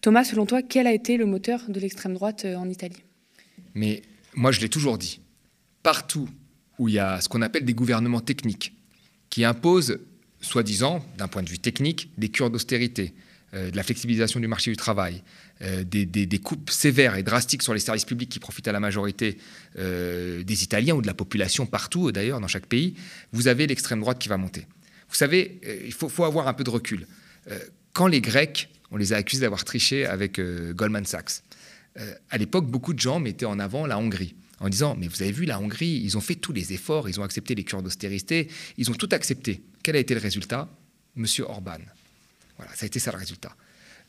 Thomas, 0.01 0.25
selon 0.25 0.47
toi, 0.47 0.63
quel 0.63 0.87
a 0.87 0.93
été 0.93 1.17
le 1.17 1.27
moteur 1.27 1.63
de 1.69 1.81
l'extrême 1.81 2.15
droite 2.15 2.45
euh, 2.45 2.57
en 2.57 2.69
Italie? 2.69 3.03
Mais 3.75 4.03
moi, 4.35 4.53
je 4.53 4.61
l'ai 4.61 4.69
toujours 4.69 4.99
dit. 4.99 5.21
Partout 5.83 6.29
où 6.79 6.89
il 6.89 6.95
y 6.95 6.99
a 6.99 7.21
ce 7.21 7.29
qu'on 7.29 7.43
appelle 7.43 7.65
des 7.65 7.75
gouvernements 7.75 8.21
techniques, 8.21 8.75
qui 9.31 9.45
imposent, 9.45 9.99
soi-disant, 10.41 11.05
d'un 11.19 11.29
point 11.29 11.43
de 11.43 11.49
vue 11.49 11.59
technique, 11.59 12.11
des 12.19 12.29
cures 12.29 12.51
d'austérité, 12.51 13.15
euh, 13.55 13.71
de 13.71 13.77
la 13.77 13.83
flexibilisation 13.83 14.41
du 14.41 14.49
marché 14.49 14.71
du 14.71 14.77
travail, 14.77 15.23
euh, 15.63 15.85
des, 15.85 16.39
coupes 16.39 16.71
sévères 16.71 17.17
et 17.17 17.23
drastiques 17.23 17.63
sur 17.63 17.73
les 17.73 17.81
services 17.81 18.05
publics 18.05 18.29
qui 18.29 18.41
profitent 18.41 18.69
à 18.69 18.73
la 18.73 18.81
majorité 18.81 19.39
euh, 19.79 20.43
des 20.43 20.65
Italiens 20.65 20.95
ou 20.95 21.03
de 21.03 21.07
la 21.07 21.15
population 21.15 21.67
partout, 21.67 22.11
d'ailleurs, 22.11 22.41
dans 22.41 22.49
chaque 22.49 22.67
pays, 22.67 22.95
vous 23.33 23.47
avez 23.47 23.67
l'extrême 23.67 24.01
droite 24.01 24.19
qui 24.19 24.29
va 24.29 24.37
monter. 24.37 24.67
Vous 25.09 25.15
savez, 25.15 25.61
il 25.85 25.93
faut, 25.93 26.09
faut, 26.09 26.25
avoir 26.25 26.49
un 26.49 26.55
peu 26.55 26.65
de 26.65 26.71
recul. 26.71 27.07
quand 27.93 28.09
les 28.09 28.21
Grecs, 28.21 28.69
on 28.91 28.97
les 28.97 29.13
a 29.13 29.17
accusés 29.17 29.43
d'avoir 29.43 29.65
triché 29.65 30.07
avec 30.07 30.41
Goldman 30.41 31.05
Sachs, 31.05 31.43
à 32.31 32.39
l'époque, 32.39 32.67
beaucoup 32.67 32.95
de 32.95 32.99
gens 32.99 33.21
mettaient 33.21 33.47
en 33.47 33.61
avant 33.61 33.87
la 33.87 33.99
Hongrie 33.99 34.35
en 34.61 34.69
disant 34.69 34.97
Mais 34.99 35.09
vous 35.09 35.23
avez 35.23 35.33
vu, 35.33 35.45
la 35.45 35.61
Hongrie, 35.61 36.01
ils 36.05 36.17
ont 36.17 36.21
fait 36.21 36.35
tous 36.35 36.53
les 36.53 36.73
efforts, 36.73 37.09
ils 37.09 37.21
ont 37.21 37.25
accepté 37.25 37.55
les 37.55 37.65
cures 37.65 37.83
d'austérité, 37.83 38.49
ils 38.77 38.91
ont 38.91 38.95
tout 38.95 39.09
accepté. 39.13 39.63
Quel 39.83 39.97
a 39.97 39.99
été 39.99 40.15
le 40.15 40.21
résultat? 40.21 40.69
Monsieur 41.17 41.45
Orban. 41.45 41.79
Voilà, 42.57 42.75
ça 42.75 42.85
a 42.85 42.87
été 42.87 42.99
ça 42.99 43.13
le 43.13 43.19
résultat. 43.19 43.57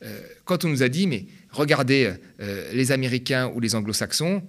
Euh, 0.02 0.20
quand 0.44 0.64
on 0.64 0.68
nous 0.68 0.82
a 0.82 0.88
dit 0.88 1.06
Mais 1.06 1.26
regardez, 1.50 2.14
euh, 2.40 2.72
les 2.72 2.92
Américains 2.92 3.50
ou 3.54 3.60
les 3.60 3.74
Anglo-Saxons, 3.74 4.42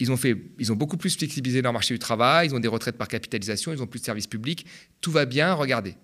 ils 0.00 0.10
ont, 0.10 0.16
fait, 0.16 0.36
ils 0.58 0.72
ont 0.72 0.76
beaucoup 0.76 0.96
plus 0.96 1.16
flexibilisé 1.16 1.62
leur 1.62 1.72
marché 1.72 1.94
du 1.94 2.00
travail, 2.00 2.48
ils 2.48 2.54
ont 2.54 2.60
des 2.60 2.68
retraites 2.68 2.96
par 2.96 3.08
capitalisation, 3.08 3.72
ils 3.72 3.80
ont 3.82 3.86
plus 3.86 4.00
de 4.00 4.04
services 4.04 4.26
publics, 4.26 4.66
tout 5.00 5.12
va 5.12 5.24
bien, 5.24 5.54
regardez. 5.54 5.94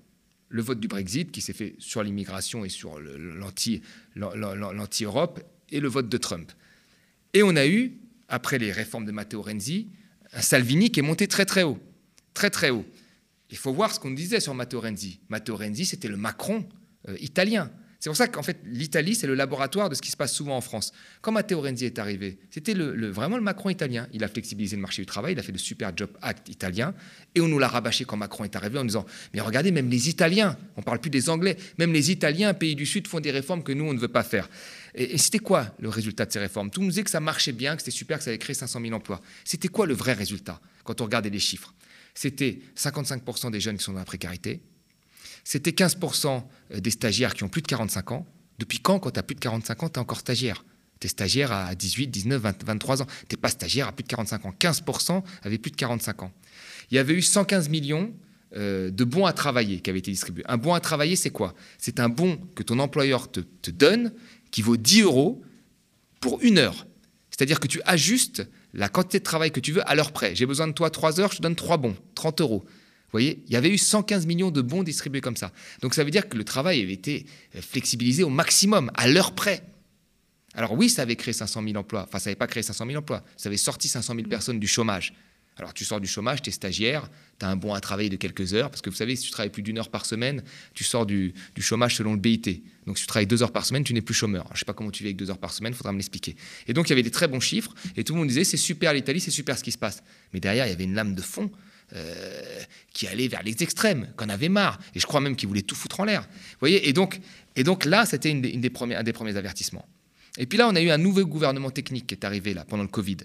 Le 0.49 0.63
vote 0.63 0.81
du 0.81 0.89
Brexit 0.89 1.31
qui 1.33 1.41
s'est 1.41 1.53
fait 1.53 1.75
sur 1.79 2.03
l'immigration 2.03 2.65
et 2.65 2.69
sur 2.69 3.01
l'anti-Europe, 4.15 5.41
et 5.71 5.81
le 5.81 5.89
vote 5.89 6.09
de 6.09 6.17
Trump. 6.19 6.53
Et 7.35 7.43
on 7.43 7.55
a 7.57 7.67
eu 7.67 7.93
après 8.31 8.59
les 8.59 8.73
réformes 8.73 9.05
de 9.05 9.13
Matteo 9.13 9.43
Renzi, 9.43 9.89
un 10.33 10.41
Salvini 10.41 10.91
qui 10.91 11.01
est 11.01 11.03
monté 11.03 11.29
très 11.29 11.45
très 11.45 11.63
haut. 11.65 11.79
Très 12.33 12.51
très 12.51 12.71
haut. 12.71 12.87
Il 13.51 13.57
faut 13.57 13.73
voir 13.73 13.93
ce 13.93 14.01
qu'on 14.01 14.13
disait 14.13 14.41
sur 14.41 14.55
Matteo 14.55 14.81
Renzi. 14.81 15.21
Matteo 15.29 15.57
Renzi, 15.57 15.85
c'était 15.85 16.09
le 16.09 16.17
Macron 16.17 16.67
euh, 17.09 17.17
italien. 17.21 17.71
C'est 18.01 18.09
pour 18.09 18.17
ça 18.17 18.29
qu'en 18.29 18.43
fait, 18.43 18.59
l'Italie, 18.65 19.15
c'est 19.15 19.27
le 19.27 19.35
laboratoire 19.35 19.91
de 19.91 19.95
ce 19.95 20.01
qui 20.01 20.11
se 20.11 20.17
passe 20.17 20.33
souvent 20.33 20.57
en 20.57 20.63
France. 20.63 20.93
Quand 21.21 21.33
Matteo 21.33 21.61
Renzi 21.61 21.85
est 21.85 21.99
arrivé, 21.99 22.39
c'était 22.51 22.73
le, 22.73 23.11
vraiment 23.11 23.37
le 23.37 23.43
Macron 23.43 23.69
italien. 23.69 24.09
Il 24.15 24.25
a 24.25 24.29
flexibilisé 24.29 24.75
le 24.75 24.81
marché 24.81 25.03
du 25.03 25.07
travail, 25.07 25.35
il 25.35 25.39
a 25.39 25.43
fait 25.43 25.53
le 25.53 25.59
Super 25.59 25.93
Job 25.95 26.09
Act 26.23 26.49
italien, 26.49 26.95
et 27.35 27.43
on 27.43 27.49
nous 27.49 27.59
l'a 27.59 27.69
rabâché 27.69 28.07
quand 28.07 28.17
Macron 28.17 28.45
est 28.45 28.57
arrivé 28.57 28.79
en 28.79 28.87
disant 28.87 29.05
Mais 29.35 29.43
regardez, 29.43 29.71
même 29.71 29.91
les 29.91 30.09
Italiens, 30.09 30.57
on 30.77 30.81
ne 30.81 30.85
parle 30.85 30.99
plus 30.99 31.11
des 31.11 31.29
Anglais, 31.29 31.59
même 31.77 31.93
les 31.93 32.11
Italiens, 32.11 32.55
pays 32.55 32.75
du 32.75 32.87
Sud, 32.87 33.07
font 33.07 33.21
des 33.21 33.31
réformes 33.31 33.63
que 33.63 33.73
nous, 33.73 33.85
on 33.85 33.93
ne 33.93 34.01
veut 34.01 34.09
pas 34.09 34.23
faire. 34.23 34.49
Et, 34.95 35.19
c'était 35.19 35.39
quoi 35.39 35.67
le 35.79 35.91
résultat 35.91 36.25
de 36.25 36.33
ces 36.33 36.39
réformes? 36.39 36.71
Tout 36.71 36.81
nous 36.81 36.89
disait 36.89 37.05
que 37.05 37.11
ça 37.11 37.21
marchait 37.21 37.53
bien, 37.53 37.77
que 37.77 37.83
c'était 37.83 37.91
super, 37.91 38.17
que 38.17 38.25
ça 38.25 38.31
avait 38.31 38.39
créé 38.39 38.55
500 38.55 38.81
000 38.81 38.95
emplois. 38.95 39.21
C'était 39.45 39.69
quoi 39.69 39.85
le 39.85 39.93
vrai 39.93 40.15
résultat 40.15 40.59
quand 40.85 41.03
on 41.03 41.05
regardait 41.05 41.29
les 41.29 41.39
chiffres? 41.39 41.75
C'était 42.15 42.61
55% 42.77 43.51
des 43.51 43.61
jeunes 43.61 43.77
qui 43.77 43.85
sont 43.85 43.93
dans 43.93 43.99
la 43.99 44.05
précarité, 44.07 44.63
c'était 45.51 45.73
15% 45.73 46.45
des 46.77 46.91
stagiaires 46.93 47.35
qui 47.35 47.43
ont 47.43 47.49
plus 47.49 47.61
de 47.61 47.67
45 47.67 48.13
ans. 48.13 48.27
Depuis 48.61 48.79
quand, 48.79 49.01
quand 49.01 49.11
tu 49.11 49.19
as 49.19 49.25
plus 49.25 49.35
de 49.35 49.41
45 49.41 49.83
ans, 49.83 49.89
tu 49.89 49.95
es 49.95 49.99
encore 49.99 50.21
stagiaire? 50.21 50.65
Tu 51.01 51.09
es 51.09 51.11
stagiaire 51.11 51.51
à 51.51 51.75
18, 51.75 52.07
19, 52.07 52.41
23 52.65 53.03
ans. 53.03 53.07
Tu 53.29 53.37
pas 53.37 53.49
stagiaire 53.49 53.89
à 53.89 53.93
plus 53.93 54.05
de 54.05 54.09
45 54.09 54.47
ans. 54.47 54.55
15% 54.57 55.25
avaient 55.43 55.59
plus 55.59 55.73
de 55.73 55.77
45 55.77 56.23
ans. 56.23 56.33
Il 56.93 56.95
y 56.95 56.99
avait 56.99 57.15
eu 57.15 57.23
115 57.23 57.69
millions 57.69 58.15
euh, 58.55 58.93
de 58.93 59.03
bons 59.03 59.27
à 59.27 59.33
travailler 59.33 59.81
qui 59.81 59.91
avaient 59.91 59.99
été 59.99 60.13
distribués. 60.13 60.45
Un 60.47 60.57
bon 60.57 60.73
à 60.73 60.79
travailler, 60.79 61.17
c'est 61.17 61.31
quoi? 61.31 61.57
C'est 61.79 61.99
un 61.99 62.09
bon 62.09 62.37
que 62.55 62.63
ton 62.63 62.79
employeur 62.79 63.29
te, 63.29 63.41
te, 63.41 63.73
donne 63.73 64.13
qui 64.53 64.63
vaut 64.63 64.77
10 64.77 65.03
euros 65.03 65.43
pour 66.21 66.41
une 66.43 66.59
heure. 66.59 66.87
C'est-à-dire 67.31 67.59
que 67.59 67.67
tu 67.67 67.83
ajustes 67.87 68.49
la 68.73 68.89
quantité 68.89 69.19
de 69.19 69.25
travail 69.25 69.51
que 69.51 69.59
tu 69.59 69.73
veux 69.73 69.83
à 69.91 69.97
l'heure 69.97 70.13
près. 70.13 70.37
J'ai 70.37 70.47
besoin 70.47 70.69
de 70.69 70.75
toi 70.75 70.91
3 70.91 71.19
heures, 71.19 71.33
je 71.33 71.39
te 71.39 71.43
donne 71.43 71.57
3 71.57 71.77
bons, 71.79 71.97
30 72.15 72.41
euros. 72.41 72.65
Vous 73.11 73.19
voyez, 73.19 73.43
il 73.49 73.53
y 73.53 73.57
avait 73.57 73.71
eu 73.71 73.79
115 73.79 74.27
millions 74.27 74.53
de 74.53 74.63
bons 74.63 74.85
distribués 74.85 75.21
comme 75.21 75.37
ça. 75.37 75.51
Donc 75.83 75.95
ça 75.95 76.05
veut 76.05 76.13
dire 76.13 76.29
que 76.29 76.37
le 76.37 76.45
travail 76.45 76.81
avait 76.81 76.93
été 76.93 77.27
euh, 77.57 77.61
flexibilisé 77.61 78.23
au 78.23 78.29
maximum, 78.29 78.93
à 78.95 79.09
l'heure 79.09 79.35
près. 79.35 79.65
Alors 80.55 80.73
oui, 80.73 80.89
ça 80.89 81.03
avait 81.03 81.17
créé 81.17 81.33
500 81.33 81.63
000 81.65 81.77
emplois. 81.77 82.05
Enfin, 82.07 82.21
ça 82.21 82.31
n'avait 82.31 82.39
pas 82.39 82.47
créé 82.47 82.63
500 82.63 82.87
000 82.87 82.99
emplois. 82.99 83.25
Ça 83.37 83.49
avait 83.49 83.57
sorti 83.57 83.89
500 83.89 84.15
000 84.15 84.29
personnes 84.29 84.61
du 84.61 84.69
chômage. 84.69 85.13
Alors 85.57 85.75
tu 85.75 85.85
sors 85.85 86.01
du 86.01 86.07
chômage, 86.07 86.41
tu 86.41 86.49
es 86.49 86.53
stagiaire, 86.53 87.11
tu 87.39 87.45
as 87.45 87.49
un 87.51 87.57
bon 87.57 87.75
à 87.75 87.81
travailler 87.81 88.09
de 88.09 88.17
quelques 88.17 88.55
heures, 88.55 88.71
parce 88.71 88.81
que 88.81 88.89
vous 88.89 88.97
savez, 88.97 89.15
si 89.17 89.27
tu 89.27 89.31
travailles 89.31 89.51
plus 89.51 89.63
d'une 89.63 89.79
heure 89.79 89.91
par 89.91 90.07
semaine, 90.07 90.43
tu 90.73 90.85
sors 90.85 91.05
du, 91.05 91.35
chômage 91.59 91.97
selon 91.97 92.15
le 92.15 92.19
BIT. 92.19 92.63
Donc 92.87 92.97
si 92.97 93.05
tu 93.05 93.09
travailles 93.09 93.27
deux 93.27 93.43
heures 93.43 93.53
par 93.53 93.67
semaine, 93.67 93.85
tu 93.85 93.93
n'es 93.93 94.01
plus 94.01 94.15
chômeur. 94.15 94.47
je 94.49 94.55
ne 94.55 94.59
sais 94.59 94.65
pas 94.65 94.73
comment 94.73 94.91
tu 94.91 95.03
vis 95.03 95.09
avec 95.09 95.17
deux 95.17 95.29
heures 95.29 95.39
par 95.39 95.53
semaine, 95.53 95.75
il 95.75 95.77
faudra 95.77 95.93
me 95.93 95.99
l'expliquer. 95.99 96.35
Et 96.67 96.73
donc 96.73 96.89
il 96.89 96.91
y 96.91 96.93
avait 96.95 97.03
des 97.03 97.11
très 97.11 97.29
bons 97.29 97.41
chiffres, 97.41 97.75
et 97.97 98.05
tout 98.05 98.15
le 98.15 98.21
monde 98.21 98.29
disait, 98.29 98.45
c'est 98.45 98.57
super 98.57 98.95
l'Italie, 98.95 99.21
c'est 99.21 99.31
super 99.31 99.59
ce 99.59 99.65
qui 99.65 99.73
se 99.73 99.79
passe. 99.79 100.03
Mais 100.33 100.41
derrière, 100.41 100.67
il 100.67 100.71
y 100.71 100.73
avait 100.73 100.85
une 100.85 100.95
lame 100.95 101.15
de 101.15 101.23
fond. 101.23 101.51
Euh, 101.97 102.63
qui 102.93 103.09
allait 103.09 103.27
vers 103.27 103.43
les 103.43 103.63
extrêmes, 103.63 104.13
qu'on 104.17 104.29
avait 104.29 104.49
marre, 104.49 104.79
et 104.95 105.01
je 105.01 105.07
crois 105.07 105.21
même 105.21 105.35
qu'ils 105.35 105.49
voulaient 105.49 105.63
tout 105.63 105.75
foutre 105.75 105.99
en 106.01 106.05
l'air. 106.05 106.29
Voyez, 106.61 106.89
et 106.89 106.93
donc, 106.93 107.21
et 107.57 107.65
donc 107.65 107.85
là, 107.85 108.07
c'était 108.07 108.31
une 108.31 108.41
des, 108.43 108.71
premiers, 108.71 108.95
un 108.95 109.03
des 109.03 109.13
premiers 109.13 109.37
avertissements. 109.37 109.89
Et 110.39 110.47
puis 110.47 110.57
là, 110.57 110.69
on 110.69 110.77
a 110.77 110.81
eu 110.81 110.91
un 110.91 110.99
nouveau 110.99 111.25
gouvernement 111.25 111.71
technique 111.71 112.07
qui 112.07 112.15
est 112.15 112.25
arrivé 112.25 112.55
là 112.55 112.65
pendant 112.65 112.85
le 112.85 112.89
Covid. 112.89 113.19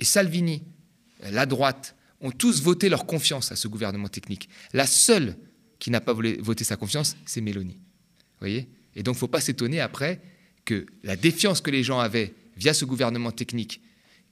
Et 0.00 0.04
Salvini, 0.04 0.64
la 1.30 1.46
droite, 1.46 1.94
ont 2.20 2.30
tous 2.30 2.60
voté 2.62 2.90
leur 2.90 3.06
confiance 3.06 3.52
à 3.52 3.56
ce 3.56 3.68
gouvernement 3.68 4.08
technique. 4.08 4.50
La 4.74 4.86
seule 4.86 5.36
qui 5.78 5.90
n'a 5.90 6.00
pas 6.02 6.12
voté 6.12 6.64
sa 6.64 6.76
confiance, 6.76 7.16
c'est 7.24 7.40
Mélanie. 7.40 7.78
voyez? 8.40 8.68
Et 8.96 9.02
donc, 9.02 9.14
il 9.14 9.16
ne 9.16 9.20
faut 9.20 9.28
pas 9.28 9.40
s'étonner 9.40 9.80
après 9.80 10.20
que 10.64 10.84
la 11.04 11.16
défiance 11.16 11.62
que 11.62 11.70
les 11.70 11.82
gens 11.82 12.00
avaient 12.00 12.34
via 12.56 12.74
ce 12.74 12.84
gouvernement 12.84 13.30
technique, 13.30 13.80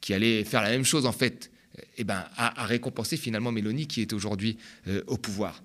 qui 0.00 0.12
allait 0.12 0.44
faire 0.44 0.62
la 0.62 0.70
même 0.70 0.84
chose 0.84 1.06
en 1.06 1.12
fait, 1.12 1.50
eh 1.96 2.04
ben, 2.04 2.24
a, 2.36 2.64
récompensé 2.66 3.16
finalement 3.16 3.52
Mélanie 3.52 3.86
qui 3.86 4.00
est 4.00 4.12
aujourd'hui 4.12 4.58
euh, 4.88 5.02
au 5.06 5.16
pouvoir. 5.16 5.62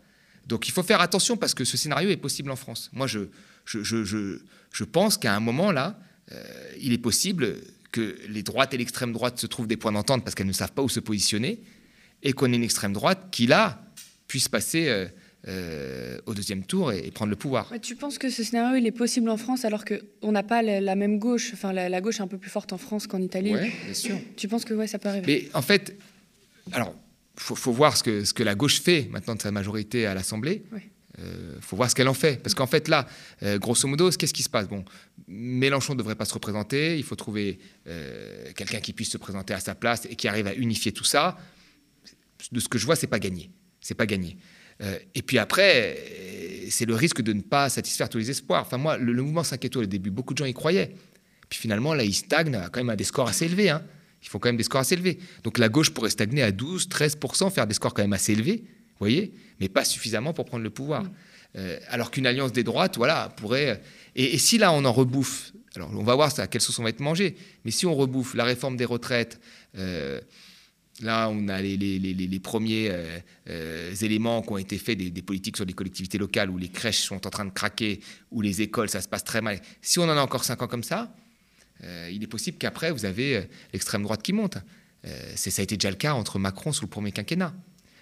Donc 0.48 0.68
il 0.68 0.72
faut 0.72 0.84
faire 0.84 1.01
attention 1.01 1.38
parce 1.38 1.53
que 1.53 1.63
ce 1.63 1.77
scénario 1.77 2.10
est 2.10 2.18
possible 2.18 2.51
en 2.51 2.56
France. 2.56 2.89
Moi, 2.94 3.08
je, 3.08 3.22
je, 3.65 3.84
je, 3.84 4.39
je 4.72 4.84
pense 4.84 5.18
qu'à 5.18 5.36
un 5.36 5.39
moment 5.39 5.72
là, 5.72 6.00
euh, 6.32 6.44
il 6.80 6.94
est 6.94 6.98
possible 6.98 7.56
que 7.91 8.18
les 8.27 8.44
droites 8.44 8.74
et 8.74 8.77
l'extrême 8.77 9.12
droite 9.12 9.39
se 9.39 9.48
trouvent 9.48 9.68
des 9.68 9.77
points 9.77 9.91
d'entente 9.91 10.24
parce 10.24 10.36
qu'elles 10.36 10.48
ne 10.48 10.53
savent 10.53 10.72
pas 10.72 10.82
où 10.82 10.89
se 10.89 11.00
positionner 11.00 11.62
et 12.24 12.34
qu'on 12.34 12.51
ait 12.51 12.56
une 12.56 12.63
extrême 12.63 12.94
droite 12.94 13.27
qui, 13.32 13.48
là, 13.48 13.84
puisse 14.27 14.48
passer 14.48 15.08
euh, 15.48 15.51
euh, 15.51 16.17
au 16.25 16.33
deuxième 16.33 16.63
tour 16.63 16.91
et, 16.93 17.10
prendre 17.12 17.29
le 17.29 17.36
pouvoir. 17.36 17.71
tu 17.81 17.95
penses 17.95 18.17
que 18.17 18.29
ce 18.29 18.43
scénario, 18.43 18.77
il 18.77 18.86
est 18.86 18.91
possible 18.91 19.29
en 19.29 19.38
France 19.38 19.65
alors 19.65 19.83
qu'on 19.86 20.31
n'a 20.31 20.43
pas 20.43 20.62
la, 20.62 20.95
même 20.95 21.19
gauche, 21.19 21.51
enfin 21.53 21.74
la, 21.74 22.01
gauche 22.01 22.19
est 22.19 22.24
un 22.24 22.27
peu 22.27 22.38
plus 22.38 22.50
forte 22.50 22.74
en 22.74 22.77
France 22.77 23.07
qu'en 23.07 23.21
Italie? 23.21 23.53
Oui, 23.53 23.71
bien 23.86 23.93
sûr. 23.93 24.17
Tu 24.38 24.48
penses 24.48 24.65
que 24.65 24.74
ouais, 24.74 24.88
ça 24.88 25.00
peut 25.00 25.10
arriver? 25.10 25.25
Mais 25.27 25.50
en 25.53 25.62
fait, 25.62 25.98
alors, 26.71 26.93
il 27.38 27.41
faut, 27.41 27.55
faut, 27.55 27.71
voir 27.71 27.98
ce 27.98 28.03
que, 28.03 28.24
ce 28.24 28.33
que 28.33 28.43
la 28.43 28.55
gauche 28.55 28.81
fait 28.81 29.07
maintenant 29.12 29.36
de 29.36 29.41
sa 29.41 29.51
majorité 29.51 30.05
à 30.05 30.13
l'Assemblée. 30.13 30.63
Il 31.17 31.24
euh, 31.24 31.60
faut 31.60 31.75
voir 31.75 31.89
ce 31.89 31.95
qu'elle 31.95 32.07
en 32.07 32.13
fait. 32.13 32.41
Parce 32.41 32.53
qu'en 32.53 32.67
fait, 32.67 32.88
là, 32.88 33.07
grosso 33.57 33.88
modo, 33.88 34.10
qu'est-ce 34.12 34.33
qui 34.33 34.43
se 34.43 34.50
passe? 34.50 34.67
Bon, 34.67 34.86
Mélenchon 35.27 35.93
ne 35.93 35.98
devrait 35.98 36.15
pas 36.15 36.25
se 36.25 36.33
représenter. 36.33 36.98
Il 36.98 37.03
faut 37.03 37.15
trouver 37.15 37.60
quelqu'un 38.55 38.79
qui 38.79 38.93
puisse 38.93 39.10
se 39.10 39.17
présenter 39.17 39.53
à 39.53 39.60
sa 39.60 39.75
place 39.75 40.05
et 40.10 40.15
qui 40.15 40.27
arrive 40.27 40.48
à 40.48 40.53
unifier 40.53 40.91
tout 40.91 41.03
ça 41.03 41.38
de 42.51 42.60
ce 42.60 42.67
que 42.67 42.77
je 42.77 42.86
vois, 42.86 42.95
c'est 42.95 43.07
pas 43.07 43.19
gagné. 43.19 43.50
C'est 43.79 43.95
pas 43.95 44.05
gagné. 44.05 44.38
Euh, 44.81 44.97
et 45.15 45.21
puis 45.21 45.38
après, 45.38 45.97
c'est 46.69 46.85
le 46.85 46.95
risque 46.95 47.21
de 47.21 47.33
ne 47.33 47.41
pas 47.41 47.69
satisfaire 47.69 48.09
tous 48.09 48.17
les 48.17 48.31
espoirs. 48.31 48.61
Enfin, 48.61 48.77
moi, 48.77 48.97
le, 48.97 49.21
mouvement 49.21 49.43
5 49.43 49.63
étoiles, 49.65 49.85
au 49.85 49.88
début, 49.88 50.09
beaucoup 50.09 50.33
de 50.33 50.39
gens 50.39 50.45
y 50.45 50.53
croyaient. 50.53 50.95
Puis 51.50 51.59
finalement, 51.59 51.93
là, 51.93 52.03
il 52.03 52.13
stagne 52.13 52.59
quand 52.71 52.79
même 52.79 52.89
à 52.89 52.95
des 52.95 53.03
scores 53.03 53.27
assez 53.27 53.45
élevés. 53.45 53.69
Hein. 53.69 53.83
Ils 54.23 54.29
font 54.29 54.39
quand 54.39 54.50
même 54.50 54.57
des 54.57 54.63
scores 54.63 54.81
assez 54.81 54.95
élevés. 54.95 55.19
Donc 55.43 55.57
la 55.57 55.69
gauche 55.69 55.91
pourrait 55.91 56.09
stagner 56.09 56.43
à 56.43 56.51
12, 56.51 56.88
13%, 56.88 57.51
faire 57.51 57.67
des 57.67 57.73
scores 57.73 57.93
quand 57.93 58.03
même 58.03 58.13
assez 58.13 58.33
élevés, 58.33 58.63
vous 58.65 59.00
voyez, 59.00 59.33
mais 59.59 59.67
pas 59.67 59.83
suffisamment 59.83 60.33
pour 60.33 60.45
prendre 60.45 60.63
le 60.63 60.69
pouvoir. 60.69 61.03
Mm. 61.03 61.11
Euh, 61.57 61.79
alors 61.89 62.11
qu'une 62.11 62.27
alliance 62.27 62.53
des 62.53 62.63
droites, 62.63 62.97
voilà, 62.97 63.33
pourrait. 63.35 63.81
Et, 64.15 64.38
si 64.38 64.57
là, 64.57 64.71
on 64.71 64.85
en 64.85 64.91
rebouffe, 64.93 65.51
alors 65.75 65.89
on 65.93 66.03
va 66.03 66.15
voir 66.15 66.31
à 66.38 66.47
quelle 66.47 66.61
sauce 66.61 66.79
on 66.79 66.83
va 66.83 66.89
être 66.89 67.00
mangé, 67.00 67.35
mais 67.65 67.71
si 67.71 67.85
on 67.85 67.95
rebouffe 67.95 68.35
la 68.35 68.43
réforme 68.43 68.77
des 68.77 68.85
retraites, 68.85 69.39
euh, 69.77 70.21
Là, 71.00 71.29
on 71.29 71.48
a 71.48 71.62
les, 71.62 72.39
premiers 72.43 72.89
euh, 72.91 73.19
euh, 73.50 73.95
éléments 73.95 74.41
qui 74.41 74.51
ont 74.51 74.57
été 74.57 74.77
faits 74.77 74.98
des, 74.98 75.21
politiques 75.21 75.55
sur 75.55 75.65
les 75.65 75.74
collectivités 75.74 76.17
locales 76.17 76.50
où 76.50 76.57
les 76.57 76.69
crèches 76.69 77.00
sont 77.00 77.25
en 77.25 77.29
train 77.29 77.45
de 77.45 77.51
craquer, 77.51 78.01
où 78.29 78.41
les 78.41 78.62
écoles, 78.62 78.89
ça 78.89 79.01
se 79.01 79.07
passe 79.07 79.24
très 79.24 79.41
mal. 79.41 79.60
Si 79.81 80.00
on 80.00 80.03
en 80.03 80.10
a 80.10 80.21
encore 80.21 80.43
cinq 80.43 80.62
ans 80.62 80.67
comme 80.67 80.83
ça, 80.83 81.15
euh, 81.83 82.10
il 82.12 82.21
est 82.21 82.27
possible 82.27 82.57
qu'après, 82.57 82.91
vous 82.91 83.05
avez 83.05 83.48
l'extrême 83.74 84.03
droite 84.03 84.21
qui 84.21 84.33
monte. 84.33 84.57
ça 85.36 85.62
a 85.62 85.63
été 85.63 85.77
déjà 85.77 85.89
le 85.89 85.95
cas 85.95 86.13
entre 86.13 86.38
Macron 86.38 86.71
sous 86.71 86.86
le 86.86 86.89
premier 86.89 87.12
quinquennat. 87.12 87.53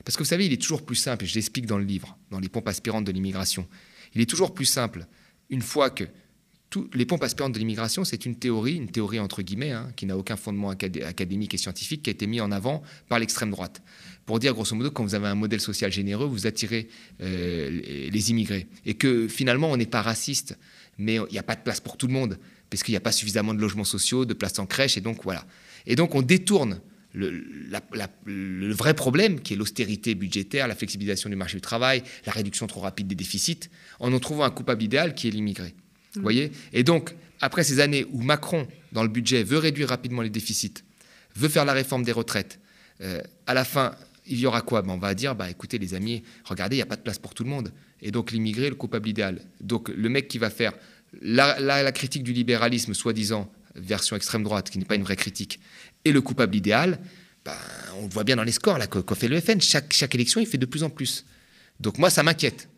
Parce 0.03 0.17
que 0.17 0.24
vous 0.24 0.29
savez, 0.29 0.46
il 0.46 0.53
est 0.53 0.62
toujours 0.62 0.86
plus 0.86 0.96
simple, 0.96 1.24
et 1.24 1.27
je 1.27 1.36
l'explique 1.36 1.65
dans 1.65 1.77
le 1.77 1.86
livre, 1.86 2.17
dans 2.31 2.39
les 2.39 2.50
pompes 2.50 2.67
aspirantes 2.67 3.05
de 3.05 3.12
l'immigration, 3.12 3.67
il 4.13 4.22
est 4.22 4.29
toujours 4.29 4.53
plus 4.53 4.65
simple, 4.65 5.05
une 5.50 5.62
fois 5.62 5.89
que 5.89 6.05
les 6.93 7.05
pompes 7.05 7.23
aspirantes 7.23 7.53
de 7.53 7.59
l'immigration, 7.59 8.03
c'est 8.03 8.25
une 8.25 8.35
théorie, 8.35 8.75
une 8.75 8.89
théorie 8.89 9.19
entre 9.19 9.41
guillemets, 9.41 9.71
hein, 9.71 9.91
qui 9.95 10.05
n'a 10.05 10.17
aucun 10.17 10.35
fondement 10.35 10.69
académique 10.69 11.53
et 11.53 11.57
scientifique, 11.57 12.03
qui 12.03 12.09
a 12.09 12.13
été 12.13 12.27
mis 12.27 12.41
en 12.41 12.51
avant 12.51 12.83
par 13.07 13.19
l'extrême 13.19 13.51
droite. 13.51 13.81
Pour 14.25 14.39
dire, 14.39 14.53
grosso 14.53 14.75
modo, 14.75 14.91
quand 14.91 15.03
vous 15.03 15.15
avez 15.15 15.27
un 15.27 15.35
modèle 15.35 15.61
social 15.61 15.91
généreux, 15.91 16.27
vous 16.27 16.45
attirez 16.45 16.89
euh, 17.21 18.09
les 18.11 18.31
immigrés. 18.31 18.67
Et 18.85 18.93
que 18.93 19.27
finalement, 19.27 19.71
on 19.71 19.77
n'est 19.77 19.88
pas 19.88 20.03
raciste, 20.03 20.57
mais 20.99 21.15
il 21.15 21.31
n'y 21.31 21.39
a 21.39 21.43
pas 21.43 21.55
de 21.55 21.61
place 21.61 21.79
pour 21.79 21.97
tout 21.97 22.05
le 22.05 22.13
monde, 22.13 22.38
parce 22.69 22.83
qu'il 22.83 22.91
n'y 22.91 22.97
a 22.97 23.01
pas 23.01 23.11
suffisamment 23.11 23.53
de 23.53 23.59
logements 23.59 23.83
sociaux, 23.83 24.25
de 24.25 24.33
places 24.35 24.59
en 24.59 24.67
crèche, 24.67 24.97
et 24.97 25.01
donc 25.01 25.23
voilà. 25.23 25.45
Et 25.88 25.95
donc 25.95 26.13
on 26.13 26.21
détourne 26.21 26.81
le, 27.13 27.43
le 28.25 28.73
vrai 28.73 28.93
problème, 28.93 29.39
qui 29.39 29.53
est 29.53 29.57
l'austérité 29.57 30.13
budgétaire, 30.13 30.67
la 30.67 30.75
flexibilisation 30.75 31.29
du 31.29 31.35
marché 31.35 31.57
du 31.57 31.61
travail, 31.61 32.03
la 32.27 32.31
réduction 32.31 32.67
trop 32.67 32.81
rapide 32.81 33.07
des 33.07 33.15
déficits, 33.15 33.69
en 33.99 34.13
en 34.13 34.19
trouvant 34.19 34.43
un 34.43 34.51
coupable 34.51 34.83
idéal 34.83 35.15
qui 35.15 35.27
est 35.27 35.31
l'immigré. 35.31 35.73
Vous 36.16 36.22
voyez? 36.22 36.51
Et 36.74 36.84
donc, 36.84 37.16
après 37.42 37.63
ces 37.63 37.80
années 37.80 38.06
où 38.12 38.22
Macron, 38.22 38.68
dans 38.92 39.04
le 39.04 39.10
budget, 39.10 39.44
veut 39.44 39.58
réduire 39.58 39.89
rapidement 39.89 40.22
les 40.22 40.30
déficits, 40.30 40.74
veut 41.36 41.50
faire 41.50 41.66
la 41.66 41.74
réforme 41.74 42.04
des 42.04 42.12
retraites, 42.12 42.60
euh, 43.01 43.22
à 43.48 43.54
la 43.54 43.63
fin, 43.63 43.96
il 44.25 44.39
y 44.39 44.46
aura 44.46 44.62
quoi? 44.62 44.82
Ben, 44.82 44.94
On 44.94 44.98
va 44.98 45.13
dire, 45.13 45.36
bah, 45.36 45.50
écoutez 45.50 45.78
les 45.78 45.94
amis, 45.94 46.24
regardez, 46.44 46.75
il 46.75 46.80
n'y 46.80 46.84
a 46.84 46.88
pas 46.88 46.96
de 46.96 47.01
place 47.01 47.20
pour 47.20 47.34
tout 47.34 47.44
le 47.44 47.50
monde. 47.50 47.72
Et 48.01 48.12
donc 48.12 48.32
l'immigré, 48.32 48.70
le 48.70 48.75
coupable 48.75 49.10
idéal. 49.10 49.42
Donc 49.62 49.89
le 49.89 50.10
mec 50.10 50.28
qui 50.28 50.38
va 50.38 50.50
faire 50.50 50.74
la, 51.22 51.92
critique 51.92 52.24
du 52.24 52.34
libéralisme, 52.34 52.94
soi-disant, 52.94 53.51
version 53.75 54.16
extrême 54.16 54.44
droite, 54.44 54.70
qui 54.70 54.78
n'est 54.78 54.86
pas 54.86 54.96
une 54.96 55.04
vraie 55.04 55.16
critique, 55.16 55.60
et 56.06 56.12
le 56.12 56.22
coupable 56.22 56.56
idéal, 56.56 57.00
ben, 57.44 57.54
on 57.98 58.04
le 58.04 58.10
voit 58.10 58.24
bien 58.24 58.36
dans 58.36 58.44
les 58.44 58.51
scores 58.51 58.78
qu'a 58.78 59.16
fait 59.16 59.28
le 59.28 59.39
FN. 59.39 59.60
Chaque 59.62 60.16
élection, 60.16 60.39
il 60.39 60.48
fait 60.48 60.58
de 60.58 60.66
plus 60.66 60.84
en 60.84 60.89
plus. 60.89 61.25
Donc 61.80 61.98
moi, 61.98 62.10
ça 62.10 62.24
m'inquiète. 62.24 62.68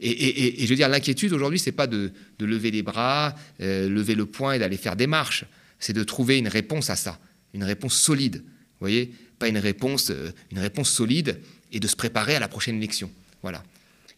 Et, 0.00 0.56
je 0.58 0.68
veux 0.68 0.76
dire, 0.76 0.88
l'inquiétude 0.88 1.32
aujourd'hui, 1.32 1.58
c'est 1.58 1.72
pas 1.72 1.86
de, 1.86 2.12
lever 2.40 2.70
les 2.70 2.82
bras, 2.82 3.34
euh, 3.60 3.88
lever 3.88 4.14
le 4.14 4.26
poing 4.26 4.54
et 4.54 4.58
d'aller 4.58 4.76
faire 4.76 4.96
des 4.96 5.06
marches. 5.06 5.44
C'est 5.78 5.92
de 5.92 6.04
trouver 6.04 6.38
une 6.38 6.48
réponse 6.48 6.90
à 6.90 6.96
ça, 6.96 7.18
une 7.54 7.64
réponse 7.64 7.94
solide. 7.94 8.36
Vous 8.36 8.80
voyez, 8.80 9.12
pas 9.38 9.48
une 9.48 9.58
réponse, 9.58 10.10
euh, 10.10 10.30
une 10.50 10.58
réponse 10.58 10.90
solide 10.90 11.40
et 11.72 11.80
de 11.80 11.86
se 11.86 11.96
préparer 11.96 12.34
à 12.34 12.40
la 12.40 12.48
prochaine 12.48 12.76
élection. 12.76 13.10
Voilà. 13.42 13.62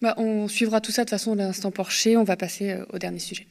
Bah, 0.03 0.15
on 0.19 0.49
suivra 0.49 0.81
tout 0.81 0.93
ça 0.93 1.05
de 1.05 1.11
façon 1.11 1.35
l'instant 1.35 1.71
Porcher. 1.71 2.17
On 2.17 2.25
va 2.25 2.37
passer 2.37 2.73
euh, 2.73 2.85
au 2.93 2.99
dernier 2.99 3.19
sujet. 3.19 3.47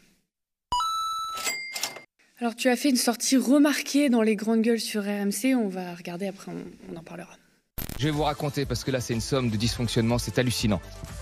Alors, 2.40 2.56
tu 2.56 2.68
as 2.68 2.76
fait 2.76 2.90
une 2.90 2.98
sortie 2.98 3.38
remarquée 3.38 4.10
dans 4.10 4.22
les 4.22 4.36
grandes 4.36 4.62
gueules 4.62 4.80
sur 4.80 5.04
RMC. 5.04 5.56
On 5.56 5.70
va 5.70 5.96
regarder 5.96 6.28
après, 6.28 6.52
on 6.92 6.96
en 6.96 7.04
parlera. 7.04 7.38
Je 8.00 8.06
vais 8.06 8.12
vous 8.12 8.24
raconter 8.24 8.66
parce 8.66 8.84
que 8.84 8.92
là, 8.92 9.00
c'est 9.00 9.14
une 9.14 9.22
somme 9.22 9.50
de 9.50 9.58
dysfonctionnement, 9.58 10.18
c'est 10.18 10.38
hallucinant. 10.38 10.82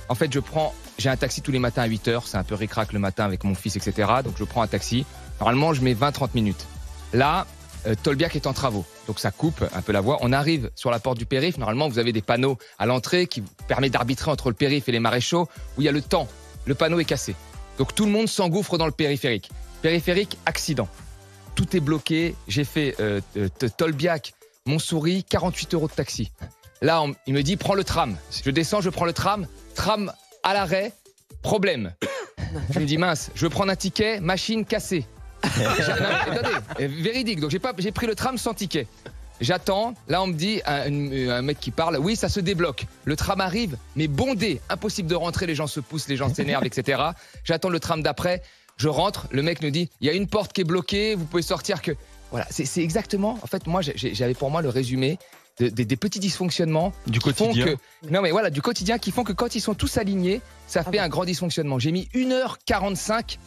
En 0.09 0.15
fait, 0.15 0.31
je 0.31 0.39
prends, 0.39 0.73
j'ai 0.97 1.09
un 1.09 1.17
taxi 1.17 1.41
tous 1.41 1.51
les 1.51 1.59
matins 1.59 1.83
à 1.83 1.85
8 1.85 2.07
h 2.07 2.21
c'est 2.25 2.37
un 2.37 2.43
peu 2.43 2.55
ricrac 2.55 2.93
le 2.93 2.99
matin 2.99 3.25
avec 3.25 3.43
mon 3.43 3.55
fils, 3.55 3.75
etc. 3.75 4.09
Donc 4.23 4.35
je 4.37 4.43
prends 4.43 4.61
un 4.61 4.67
taxi. 4.67 5.05
Normalement, 5.39 5.73
je 5.73 5.81
mets 5.81 5.93
20-30 5.93 6.29
minutes. 6.33 6.65
Là, 7.13 7.45
euh, 7.87 7.95
Tolbiac 8.01 8.35
est 8.35 8.47
en 8.47 8.53
travaux, 8.53 8.85
donc 9.07 9.19
ça 9.19 9.31
coupe 9.31 9.63
un 9.73 9.81
peu 9.81 9.91
la 9.91 10.01
voie. 10.01 10.17
On 10.21 10.31
arrive 10.31 10.69
sur 10.75 10.91
la 10.91 10.99
porte 10.99 11.17
du 11.17 11.25
périph'. 11.25 11.57
Normalement, 11.57 11.89
vous 11.89 11.99
avez 11.99 12.13
des 12.13 12.21
panneaux 12.21 12.57
à 12.79 12.85
l'entrée 12.85 13.27
qui 13.27 13.41
permettent 13.67 13.93
d'arbitrer 13.93 14.31
entre 14.31 14.49
le 14.49 14.55
périph' 14.55 14.87
et 14.87 14.91
les 14.91 14.99
maréchaux 14.99 15.49
où 15.77 15.81
il 15.81 15.85
y 15.85 15.89
a 15.89 15.91
le 15.91 16.01
temps. 16.01 16.27
Le 16.65 16.75
panneau 16.75 16.99
est 16.99 17.05
cassé. 17.05 17.35
Donc 17.77 17.95
tout 17.95 18.05
le 18.05 18.11
monde 18.11 18.27
s'engouffre 18.27 18.77
dans 18.77 18.85
le 18.85 18.91
périphérique. 18.91 19.49
Périphérique, 19.81 20.37
accident. 20.45 20.87
Tout 21.55 21.75
est 21.75 21.79
bloqué. 21.79 22.35
J'ai 22.47 22.63
fait 22.63 22.95
euh, 22.99 23.19
euh 23.37 23.49
Tolbiac, 24.65 24.67
Montsouris, 24.67 25.23
48 25.23 25.73
euros 25.73 25.87
de 25.87 25.93
taxi. 25.93 26.31
Là, 26.81 27.05
il 27.27 27.33
me 27.33 27.43
dit 27.43 27.57
prends 27.57 27.75
le 27.75 27.83
tram. 27.83 28.17
Je 28.43 28.51
descends, 28.51 28.81
je 28.81 28.89
prends 28.89 29.05
le 29.05 29.13
tram. 29.13 29.47
Tram 29.75 30.11
à 30.43 30.53
l'arrêt, 30.53 30.93
problème. 31.41 31.93
je 32.71 32.79
me 32.79 32.85
dis 32.85 32.97
mince, 32.97 33.31
je 33.35 33.43
veux 33.43 33.49
prendre 33.49 33.71
un 33.71 33.75
ticket, 33.75 34.19
machine 34.19 34.65
cassée. 34.65 35.05
véridique. 36.79 37.39
Donc 37.39 37.51
j'ai 37.51 37.91
pris 37.91 38.07
le 38.07 38.15
tram 38.15 38.37
sans 38.37 38.53
ticket. 38.53 38.87
J'attends. 39.39 39.95
Là, 40.07 40.21
on 40.21 40.27
me 40.27 40.33
dit, 40.33 40.61
un, 40.65 41.41
mec 41.41 41.59
qui 41.59 41.71
parle, 41.71 41.97
oui, 41.97 42.15
ça 42.15 42.29
se 42.29 42.39
débloque. 42.39 42.85
Le 43.05 43.15
tram 43.15 43.41
arrive, 43.41 43.75
mais 43.95 44.07
bondé. 44.07 44.61
Impossible 44.69 45.09
de 45.09 45.15
rentrer. 45.15 45.47
Les 45.47 45.55
gens 45.55 45.65
se 45.65 45.79
poussent, 45.79 46.07
les 46.07 46.15
gens 46.15 46.31
s'énervent, 46.31 46.65
etc. 46.65 47.01
J'attends 47.43 47.69
le 47.69 47.79
tram 47.79 48.03
d'après. 48.03 48.43
Je 48.77 48.87
rentre. 48.87 49.27
Le 49.31 49.41
mec 49.41 49.63
nous 49.63 49.71
dit, 49.71 49.89
il 49.99 50.07
y 50.07 50.09
a 50.11 50.13
une 50.13 50.27
porte 50.27 50.53
qui 50.53 50.61
est 50.61 50.65
bloquée. 50.65 51.15
Vous 51.15 51.25
pouvez 51.25 51.41
sortir 51.41 51.81
que. 51.81 51.91
Voilà, 52.31 52.47
c'est 52.49 52.81
exactement. 52.81 53.37
En 53.43 53.47
fait, 53.47 53.67
moi, 53.67 53.81
j'avais 53.81 54.33
pour 54.33 54.49
moi 54.49 54.61
le 54.61 54.69
résumé 54.69 55.19
des 55.59 55.97
petits 55.97 56.19
dysfonctionnements 56.19 56.93
du 57.07 57.19
quotidien. 57.19 57.65
que, 57.65 57.77
non 58.09 58.21
mais 58.21 58.31
voilà, 58.31 58.49
du 58.49 58.61
quotidien 58.61 58.97
qui 58.97 59.11
font 59.11 59.23
que 59.23 59.33
quand 59.33 59.53
ils 59.53 59.61
sont 59.61 59.75
tous 59.75 59.97
alignés, 59.97 60.41
ça 60.65 60.83
fait 60.83 60.97
un 60.97 61.09
grand 61.09 61.25
dysfonctionnement. 61.25 61.77
J'ai 61.77 61.91
mis 61.91 62.07
1h45 62.15 63.37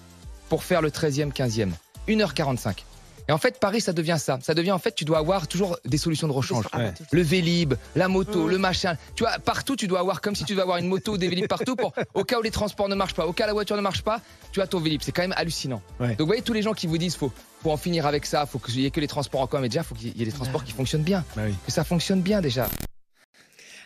pour 0.48 0.62
faire 0.62 0.82
le 0.82 0.90
13e, 0.90 1.32
15e. 1.32 1.70
1h45. 2.08 2.84
Et 3.28 3.32
en 3.32 3.38
fait, 3.38 3.58
Paris, 3.58 3.80
ça 3.80 3.92
devient 3.92 4.16
ça. 4.18 4.38
Ça 4.42 4.54
devient 4.54 4.72
en 4.72 4.78
fait, 4.78 4.94
tu 4.94 5.04
dois 5.04 5.18
avoir 5.18 5.48
toujours 5.48 5.78
des 5.84 5.98
solutions 5.98 6.28
de 6.28 6.32
rechange. 6.32 6.64
Le 7.10 7.22
Vélib, 7.22 7.74
la 7.96 8.08
moto, 8.08 8.48
le 8.48 8.58
machin. 8.58 8.96
Tu 9.14 9.24
vois, 9.24 9.38
partout, 9.38 9.76
tu 9.76 9.86
dois 9.86 10.00
avoir 10.00 10.20
comme 10.20 10.34
si 10.34 10.44
tu 10.44 10.52
devais 10.52 10.62
avoir 10.62 10.78
une 10.78 10.88
moto, 10.88 11.16
des 11.16 11.28
Vélib 11.28 11.46
partout 11.46 11.76
pour, 11.76 11.92
au 12.14 12.24
cas 12.24 12.38
où 12.38 12.42
les 12.42 12.50
transports 12.50 12.88
ne 12.88 12.94
marchent 12.94 13.14
pas, 13.14 13.26
au 13.26 13.32
cas 13.32 13.44
où 13.44 13.46
la 13.48 13.52
voiture 13.52 13.76
ne 13.76 13.82
marche 13.82 14.02
pas, 14.02 14.20
tu 14.52 14.60
as 14.60 14.66
ton 14.66 14.80
Vélib. 14.80 15.00
C'est 15.02 15.12
quand 15.12 15.22
même 15.22 15.34
hallucinant. 15.36 15.82
Donc, 16.00 16.20
vous 16.20 16.26
voyez, 16.26 16.42
tous 16.42 16.52
les 16.52 16.62
gens 16.62 16.74
qui 16.74 16.86
vous 16.86 16.98
disent, 16.98 17.16
faut, 17.16 17.32
faut 17.62 17.70
en 17.70 17.76
finir 17.76 18.06
avec 18.06 18.26
ça, 18.26 18.46
faut 18.46 18.58
qu'il 18.58 18.80
y 18.80 18.86
ait 18.86 18.90
que 18.90 19.00
les 19.00 19.08
transports 19.08 19.40
en 19.40 19.46
commun, 19.46 19.62
mais 19.62 19.68
déjà, 19.68 19.82
faut 19.82 19.94
qu'il 19.94 20.16
y 20.16 20.22
ait 20.22 20.26
des 20.26 20.32
transports 20.32 20.64
qui 20.64 20.72
fonctionnent 20.72 21.02
bien. 21.02 21.24
Bah 21.36 21.42
que 21.64 21.72
ça 21.72 21.84
fonctionne 21.84 22.20
bien 22.20 22.40
déjà. 22.40 22.68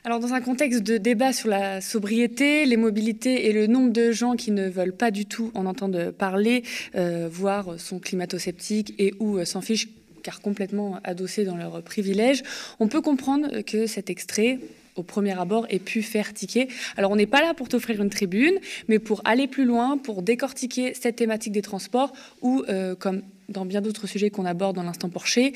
Alors, 0.05 0.21
dans 0.21 0.33
un 0.33 0.41
contexte 0.41 0.83
de 0.85 0.97
débat 0.97 1.33
sur 1.33 1.49
la 1.49 1.81
sobriété, 1.81 2.67
les 2.67 2.77
mobilités 2.77 3.49
et 3.49 3.53
le 3.53 3.67
nombre 3.67 3.93
de 3.93 4.13
gens 4.13 4.37
qui 4.37 4.53
ne 4.53 4.69
veulent 4.69 4.97
pas 4.97 5.11
du 5.11 5.27
tout 5.27 5.51
en 5.55 5.67
entendre 5.67 6.13
parler, 6.13 6.63
euh, 6.95 7.29
voire 7.31 7.81
sont 7.81 7.99
climato-sceptiques 7.99 8.95
et 8.99 9.15
ou 9.19 9.39
euh, 9.39 9.45
s'en 9.45 9.61
fichent 9.61 9.89
car 10.23 10.41
complètement 10.41 11.01
adossés 11.05 11.45
dans 11.45 11.57
leurs 11.57 11.83
privilèges, 11.83 12.43
on 12.81 12.89
peut 12.89 13.01
comprendre 13.01 13.63
que 13.63 13.87
cet 13.87 14.11
extrait 14.11 14.59
au 14.97 15.03
premier 15.03 15.39
abord 15.39 15.67
ait 15.71 15.79
pu 15.79 16.03
faire 16.03 16.35
tiquer. 16.35 16.69
Alors 16.97 17.11
on 17.13 17.17
n'est 17.17 17.27
pas 17.27 17.41
là 17.41 17.55
pour 17.55 17.69
t'offrir 17.69 18.03
une 18.03 18.11
tribune, 18.11 18.59
mais 18.89 18.99
pour 18.99 19.21
aller 19.25 19.47
plus 19.47 19.65
loin, 19.65 19.97
pour 19.97 20.23
décortiquer 20.23 20.93
cette 20.95 21.17
thématique 21.17 21.53
des 21.53 21.63
transports, 21.63 22.13
ou 22.43 22.65
euh, 22.69 22.95
comme 22.95 23.23
dans 23.49 23.65
bien 23.65 23.81
d'autres 23.81 24.07
sujets 24.07 24.31
qu'on 24.31 24.45
aborde 24.45 24.77
dans 24.77 24.83
l'instant 24.83 25.09
Porcher, 25.09 25.53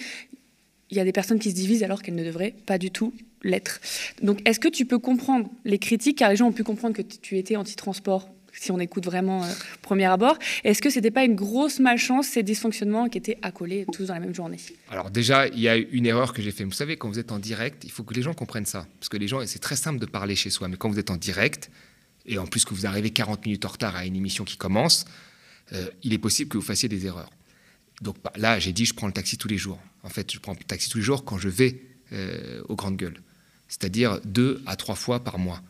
il 0.93 0.99
y 0.99 1.01
a 1.01 1.05
des 1.05 1.13
personnes 1.13 1.39
qui 1.39 1.51
se 1.51 1.57
divisent 1.57 1.83
alors 1.83 2.03
qu'elles 2.03 2.15
ne 2.15 2.25
devraient 2.25 2.55
pas 2.67 2.77
du 2.77 2.91
tout 2.91 3.15
l'être. 3.43 3.81
Donc, 4.23 4.41
est-ce 4.45 4.61
que 4.61 4.69
tu 4.69 4.85
peux 4.85 4.99
comprendre 4.99 5.49
les 5.65 5.79
critiques, 5.79 6.19
car 6.19 6.31
les 6.31 6.37
gens 6.37 6.47
ont 6.47 6.53
pu 6.53 6.65
comprendre 6.65 6.95
que 6.95 7.03
tu 7.03 7.39
étais 7.39 7.57
anti-transport 7.57 8.29
si 8.53 8.71
on 8.71 8.79
écoute 8.79 9.07
vraiment 9.07 9.43
euh, 9.43 9.49
premier 9.81 10.05
abord. 10.05 10.39
Est-ce 10.63 10.83
que 10.83 10.91
ce 10.91 10.97
n'était 10.97 11.11
pas 11.11 11.25
une 11.25 11.35
grosse 11.35 11.81
malchance, 11.81 12.27
ces 12.27 12.43
dysfonctionnements 12.43 13.09
qui 13.09 13.17
étaient 13.17 13.39
accolés 13.41 13.87
tous 13.93 14.05
dans 14.05 14.15
la 14.15 14.21
même 14.21 14.35
journée? 14.35 14.59
Alors 14.91 15.11
déjà, 15.11 15.49
il 15.49 15.59
y 15.59 15.69
a 15.71 15.77
une 15.77 16.05
erreur 16.05 16.35
que 16.35 16.43
j'ai 16.43 16.51
faite. 16.51 16.67
Vous 16.67 16.73
savez, 16.73 16.99
quand 16.99 17.09
vous 17.09 17.19
êtes 17.19 17.33
en 17.33 17.39
direct, 17.39 17.85
il 17.85 17.91
faut 17.91 18.03
que 18.03 18.13
les 18.13 18.21
gens 18.21 18.35
comprennent 18.35 18.67
ça. 18.67 18.87
Parce 19.01 19.09
que 19.09 19.17
les 19.17 19.27
gens, 19.27 19.41
c'est 19.47 19.59
très 19.59 19.75
simple 19.75 19.99
de 19.99 20.05
parler 20.05 20.37
chez 20.37 20.51
soi, 20.51 20.69
mais 20.69 20.77
quand 20.77 20.91
vous 20.91 20.99
êtes 20.99 21.11
en 21.11 21.17
direct, 21.17 21.71
et 22.27 22.37
en 22.37 22.47
plus 22.47 22.67
que 22.67 22.75
vous 22.75 22.85
arrivez 22.85 23.09
40 23.09 23.47
minutes 23.47 23.65
en 23.65 23.69
retard 23.69 23.97
à 23.97 24.05
une 24.05 24.17
émission 24.17 24.45
qui 24.45 24.59
commence, 24.59 25.07
euh, 25.73 25.87
il 26.03 26.13
est 26.13 26.19
possible 26.19 26.51
que 26.51 26.59
vous 26.59 26.63
fassiez 26.63 26.91
des 26.91 27.07
erreurs. 27.07 27.31
Donc 28.03 28.17
bah, 28.23 28.33
là, 28.37 28.59
j'ai 28.59 28.73
dit, 28.73 28.85
je 28.85 28.95
prends 28.95 29.07
le 29.07 29.13
taxi 29.13 29.39
tous 29.39 29.49
les 29.49 29.59
jours. 29.59 29.79
En 30.03 30.09
fait, 30.11 30.31
je 30.33 30.39
prends 30.39 30.53
le 30.53 30.65
taxi 30.65 30.91
tous 30.91 30.99
les 30.99 31.05
jours 31.05 31.25
quand 31.25 31.39
je 31.39 31.49
vais 31.49 31.81
euh, 32.13 32.63
aux 32.69 32.77
grandes 32.77 32.97
gueules 32.97 33.21
c'est-à-dire 33.73 34.21
deux 34.27 34.63
à 34.67 34.77
trois 34.77 34.95
fois 34.95 35.25
par 35.25 35.39
mois. 35.39 35.63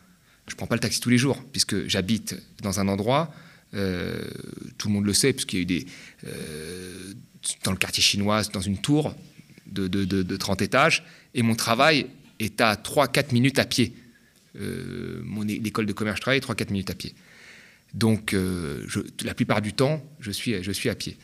Je 0.47 0.53
ne 0.53 0.57
prends 0.57 0.67
pas 0.67 0.75
le 0.75 0.81
taxi 0.81 0.99
tous 0.99 1.09
les 1.09 1.17
jours, 1.17 1.41
puisque 1.53 1.87
j'habite 1.87 2.35
dans 2.61 2.81
un 2.81 2.89
endroit, 2.89 3.33
euh, 3.73 4.29
tout 4.77 4.89
le 4.89 4.93
monde 4.93 5.05
le 5.05 5.13
sait, 5.13 5.31
puisqu'il 5.31 5.55
y 5.55 5.59
a 5.59 5.61
eu 5.61 5.65
des... 5.65 5.85
Euh, 6.27 7.13
dans 7.63 7.71
le 7.71 7.77
quartier 7.77 8.03
chinois, 8.03 8.43
dans 8.51 8.59
une 8.59 8.77
tour 8.77 9.15
de, 9.67 9.87
de, 9.87 10.35
30 10.37 10.61
étages, 10.61 11.05
et 11.33 11.43
mon 11.43 11.55
travail 11.55 12.07
est 12.39 12.59
à 12.59 12.75
3-4 12.75 13.33
minutes 13.33 13.59
à 13.59 13.65
pied. 13.65 13.93
Mon 14.55 15.43
l'école 15.43 15.85
de 15.85 15.93
commerce, 15.93 16.19
travaille 16.19 16.39
3-4 16.39 16.71
minutes 16.71 16.89
à 16.89 16.95
pied. 16.95 17.15
Donc, 17.93 18.35
la 19.23 19.33
plupart 19.33 19.61
du 19.61 19.71
temps, 19.71 20.05
je 20.19 20.31
suis 20.31 20.89
à 20.89 20.95
pied. 20.95 21.17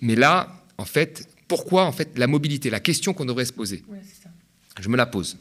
Mais 0.00 0.14
là, 0.14 0.52
en 0.78 0.84
fait, 0.84 1.28
pourquoi 1.48 1.84
en 1.84 1.92
fait 1.92 2.16
la 2.18 2.26
mobilité 2.26 2.70
La 2.70 2.80
question 2.80 3.14
qu'on 3.14 3.24
devrait 3.24 3.44
se 3.44 3.52
poser. 3.52 3.82
je 4.80 4.88
me 4.88 4.96
la 4.96 5.06
pose. 5.06 5.38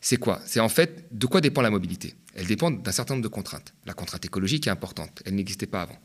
C'est 0.00 0.18
quoi? 0.18 0.40
C'est 0.44 0.60
en 0.60 0.68
fait 0.68 1.06
de 1.10 1.26
quoi 1.26 1.40
dépend 1.40 1.62
la 1.62 1.70
mobilité? 1.70 2.14
Elle 2.34 2.46
dépend 2.46 2.70
d'un 2.70 2.92
certain 2.92 3.14
nombre 3.14 3.24
de 3.24 3.28
contraintes. 3.28 3.72
La 3.86 3.94
contrainte 3.94 4.24
écologique 4.24 4.66
est 4.66 4.70
importante, 4.70 5.22
elle 5.24 5.34
n'existait 5.34 5.66
pas 5.66 5.82
avant. 5.82 5.98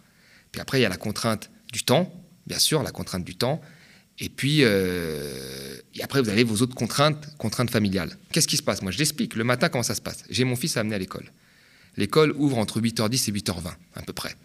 Puis 0.51 0.61
après, 0.61 0.79
il 0.79 0.83
y 0.83 0.85
a 0.85 0.89
la 0.89 0.97
contrainte 0.97 1.49
du 1.71 1.83
temps, 1.83 2.13
bien 2.47 2.59
sûr, 2.59 2.83
la 2.83 2.91
contrainte 2.91 3.23
du 3.23 3.35
temps. 3.35 3.61
Et 4.19 4.29
puis, 4.29 4.59
euh, 4.61 5.77
et 5.95 6.03
après, 6.03 6.21
vous 6.21 6.29
avez 6.29 6.43
vos 6.43 6.57
autres 6.61 6.75
contraintes, 6.75 7.35
contraintes 7.37 7.71
familiales. 7.71 8.17
Qu'est-ce 8.31 8.47
qui 8.47 8.57
se 8.57 8.63
passe? 8.63 8.81
Moi, 8.81 8.91
je 8.91 8.97
l'explique. 8.97 9.35
Le 9.35 9.43
matin, 9.43 9.69
comment 9.69 9.83
ça 9.83 9.95
se 9.95 10.01
passe? 10.01 10.23
J'ai 10.29 10.43
mon 10.43 10.55
fils 10.55 10.77
à 10.77 10.81
amener 10.81 10.95
à 10.95 10.99
l'école. 10.99 11.31
L'école 11.97 12.31
ouvre 12.37 12.57
entre 12.57 12.79
8h10 12.79 13.29
et 13.29 13.33
8h20, 13.33 13.71
à 13.95 14.01
peu 14.01 14.13
près. 14.13 14.35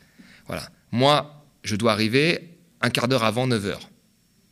Voilà. 0.46 0.68
Moi, 0.92 1.36
je 1.66 1.76
dois 1.76 1.92
arriver 1.92 2.59
un 2.81 2.90
quart 2.90 3.09
d'heure 3.09 3.24
avant 3.24 3.46
9h. 3.46 3.79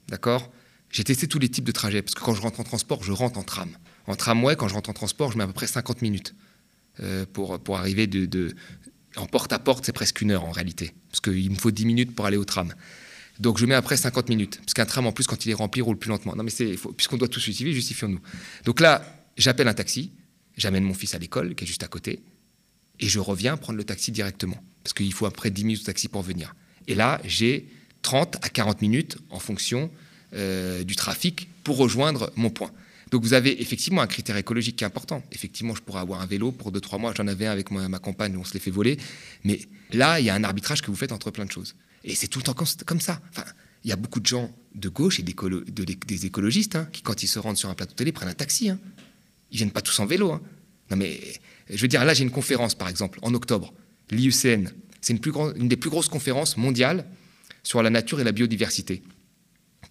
D'accord? 0.09 0.53
J'ai 0.90 1.05
testé 1.05 1.27
tous 1.29 1.38
les 1.38 1.48
types 1.48 1.64
de 1.64 1.72
trajets, 1.72 2.03
parce 2.03 2.14
que 2.14 2.20
quand 2.20 2.35
je 2.35 2.40
rentre 2.40 2.61
en 2.61 2.64
transport, 2.64 3.03
je 3.03 3.12
rentre 3.12 3.38
en 3.38 3.42
tram. 3.42 3.70
En 4.07 4.16
tramway, 4.16 4.57
quand 4.57 4.68
je 4.68 4.74
rentre 4.74 4.90
en 4.90 4.94
transport, 4.94 5.33
je 5.33 5.38
mets 5.38 5.44
à 5.44 5.46
peu 5.46 5.53
près 5.53 5.66
50 5.66 6.03
minutes 6.03 6.35
euh, 7.00 7.24
pour, 7.33 7.59
pour 7.61 7.79
arriver 7.79 8.07
de, 8.07 8.55
En 9.16 9.27
porte-à-porte, 9.27 9.87
c'est 9.87 9.92
presque 9.92 10.20
une 10.20 10.33
heure 10.33 10.44
en 10.44 10.50
réalité, 10.50 10.92
parce 11.09 11.20
qu'il 11.20 11.50
me 11.50 11.57
faut 11.57 11.70
10 11.70 11.87
minutes 11.87 12.14
pour 12.14 12.27
aller 12.27 12.37
au 12.37 12.44
tram. 12.44 12.74
Donc 13.40 13.59
je 13.59 13.66
mets 13.66 13.74
après 13.74 13.96
50 13.96 14.29
minutes, 14.29 14.59
parce 14.59 14.74
qu'un 14.74 14.87
tram 14.87 15.07
en 15.07 15.12
plus, 15.12 15.27
quand 15.27 15.46
il 15.46 15.50
est 15.50 15.55
rempli, 15.55 15.81
roule 15.81 15.98
plus 15.98 16.11
lentement. 16.11 16.35
Non 16.37 16.44
mais 16.44 16.53
puisqu'on 16.96 17.16
doit 17.16 17.29
tous 17.29 17.40
justifier, 17.40 17.72
justifions-nous. 17.72 18.20
Donc 18.64 18.81
là, 18.81 19.05
j'appelle 19.37 19.68
un 19.68 19.74
taxi, 19.74 20.12
j'amène 20.57 20.85
mon 20.85 20.94
fils 20.94 21.14
à 21.14 21.18
l'école, 21.18 21.55
qui 21.55 21.64
est 21.64 21.66
juste 21.66 21.83
à 21.83 21.88
côté, 21.88 22.22
et 23.00 23.09
je 23.09 23.18
reviens 23.18 23.57
prendre 23.57 23.77
le 23.77 23.85
taxi 23.85 24.12
directement, 24.12 24.62
parce 24.85 24.94
qu'il 24.94 25.12
faut 25.12 25.27
après 25.27 25.50
10 25.50 25.64
minutes 25.64 25.81
de 25.81 25.87
taxi 25.87 26.09
pour 26.09 26.22
venir. 26.22 26.55
Et 26.88 26.94
là, 26.94 27.20
j'ai 27.25 27.68
30 28.03 28.37
à 28.42 28.49
40 28.49 28.83
minutes 28.83 29.18
en 29.31 29.38
fonction 29.38 29.90
euh, 30.35 30.85
du 30.85 30.97
trafic 30.97 31.49
pour 31.64 31.77
rejoindre 31.77 32.33
mon 32.37 32.51
point. 32.51 32.70
Donc 33.11 33.23
vous 33.23 33.35
avez 33.35 33.62
effectivement 33.62 34.03
un 34.03 34.07
critère 34.07 34.37
écologique 34.37 34.77
qui 34.77 34.85
est 34.85 34.87
important. 34.87 35.23
Effectivement, 35.33 35.75
je 35.75 35.83
pourrais 35.83 36.01
avoir 36.01 36.20
un 36.20 36.27
vélo 36.27 36.51
pour 36.51 36.73
2-3 36.73 37.01
mois. 37.01 37.14
J'en 37.16 37.29
avais 37.29 37.47
un 37.47 37.53
avec 37.53 37.70
ma, 37.70 37.99
compagne, 37.99 38.37
on 38.37 38.44
se 38.44 38.55
les 38.55 38.61
fait 38.61 38.70
voler. 38.70 38.99
Mais 39.44 39.61
là, 39.92 40.18
il 40.18 40.27
y 40.27 40.31
a 40.31 40.35
un 40.35 40.44
arbitrage 40.44 40.83
que 40.83 40.90
vous 40.90 40.97
faites 40.97 41.12
entre 41.12 41.31
plein 41.31 41.44
de 41.44 41.53
choses. 41.53 41.77
Et 42.03 42.14
c'est 42.14 42.27
tout 42.27 42.40
le 42.40 42.44
temps 42.44 42.55
comme 42.55 43.01
ça. 43.01 43.20
Enfin, 43.31 43.44
il 43.85 43.90
y 43.90 43.92
a 43.92 43.97
beaucoup 43.97 44.20
de 44.20 44.27
gens 44.27 44.51
de 44.75 44.88
gauche 44.88 45.20
et 45.20 45.23
des 45.23 46.27
écologistes 46.27 46.77
hein, 46.77 46.88
qui, 46.90 47.03
quand 47.03 47.23
ils 47.23 47.29
se 47.29 47.38
rendent 47.38 47.57
sur 47.57 47.68
un 47.68 47.75
plateau 47.75 47.94
télé, 47.94 48.12
prennent 48.12 48.29
un 48.29 48.35
taxi. 48.35 48.70
Hein. 48.70 48.79
Ils 49.53 49.59
viennent 49.59 49.70
pas 49.70 49.83
tous 49.83 49.99
en 50.01 50.07
vélo. 50.07 50.33
Hein. 50.33 50.42
Non 50.90 50.97
mais, 50.97 51.20
je 51.70 51.81
veux 51.81 51.88
dire, 51.88 52.05
là, 52.05 52.14
j'ai 52.14 52.25
une 52.25 52.31
conférence, 52.31 52.75
par 52.75 52.88
exemple, 52.88 53.18
en 53.23 53.33
octobre, 53.35 53.73
l'IUCN. 54.11 54.70
C'est 55.05 55.12
une, 55.12 55.69
des 55.69 55.77
plus 55.77 55.90
grosses 55.90 56.09
conférences 56.09 56.57
mondiales 56.57 57.05
sur 57.62 57.83
la 57.83 57.90
nature 57.90 58.21
et 58.21 58.25
la 58.25 58.33
biodiversité. 58.33 59.03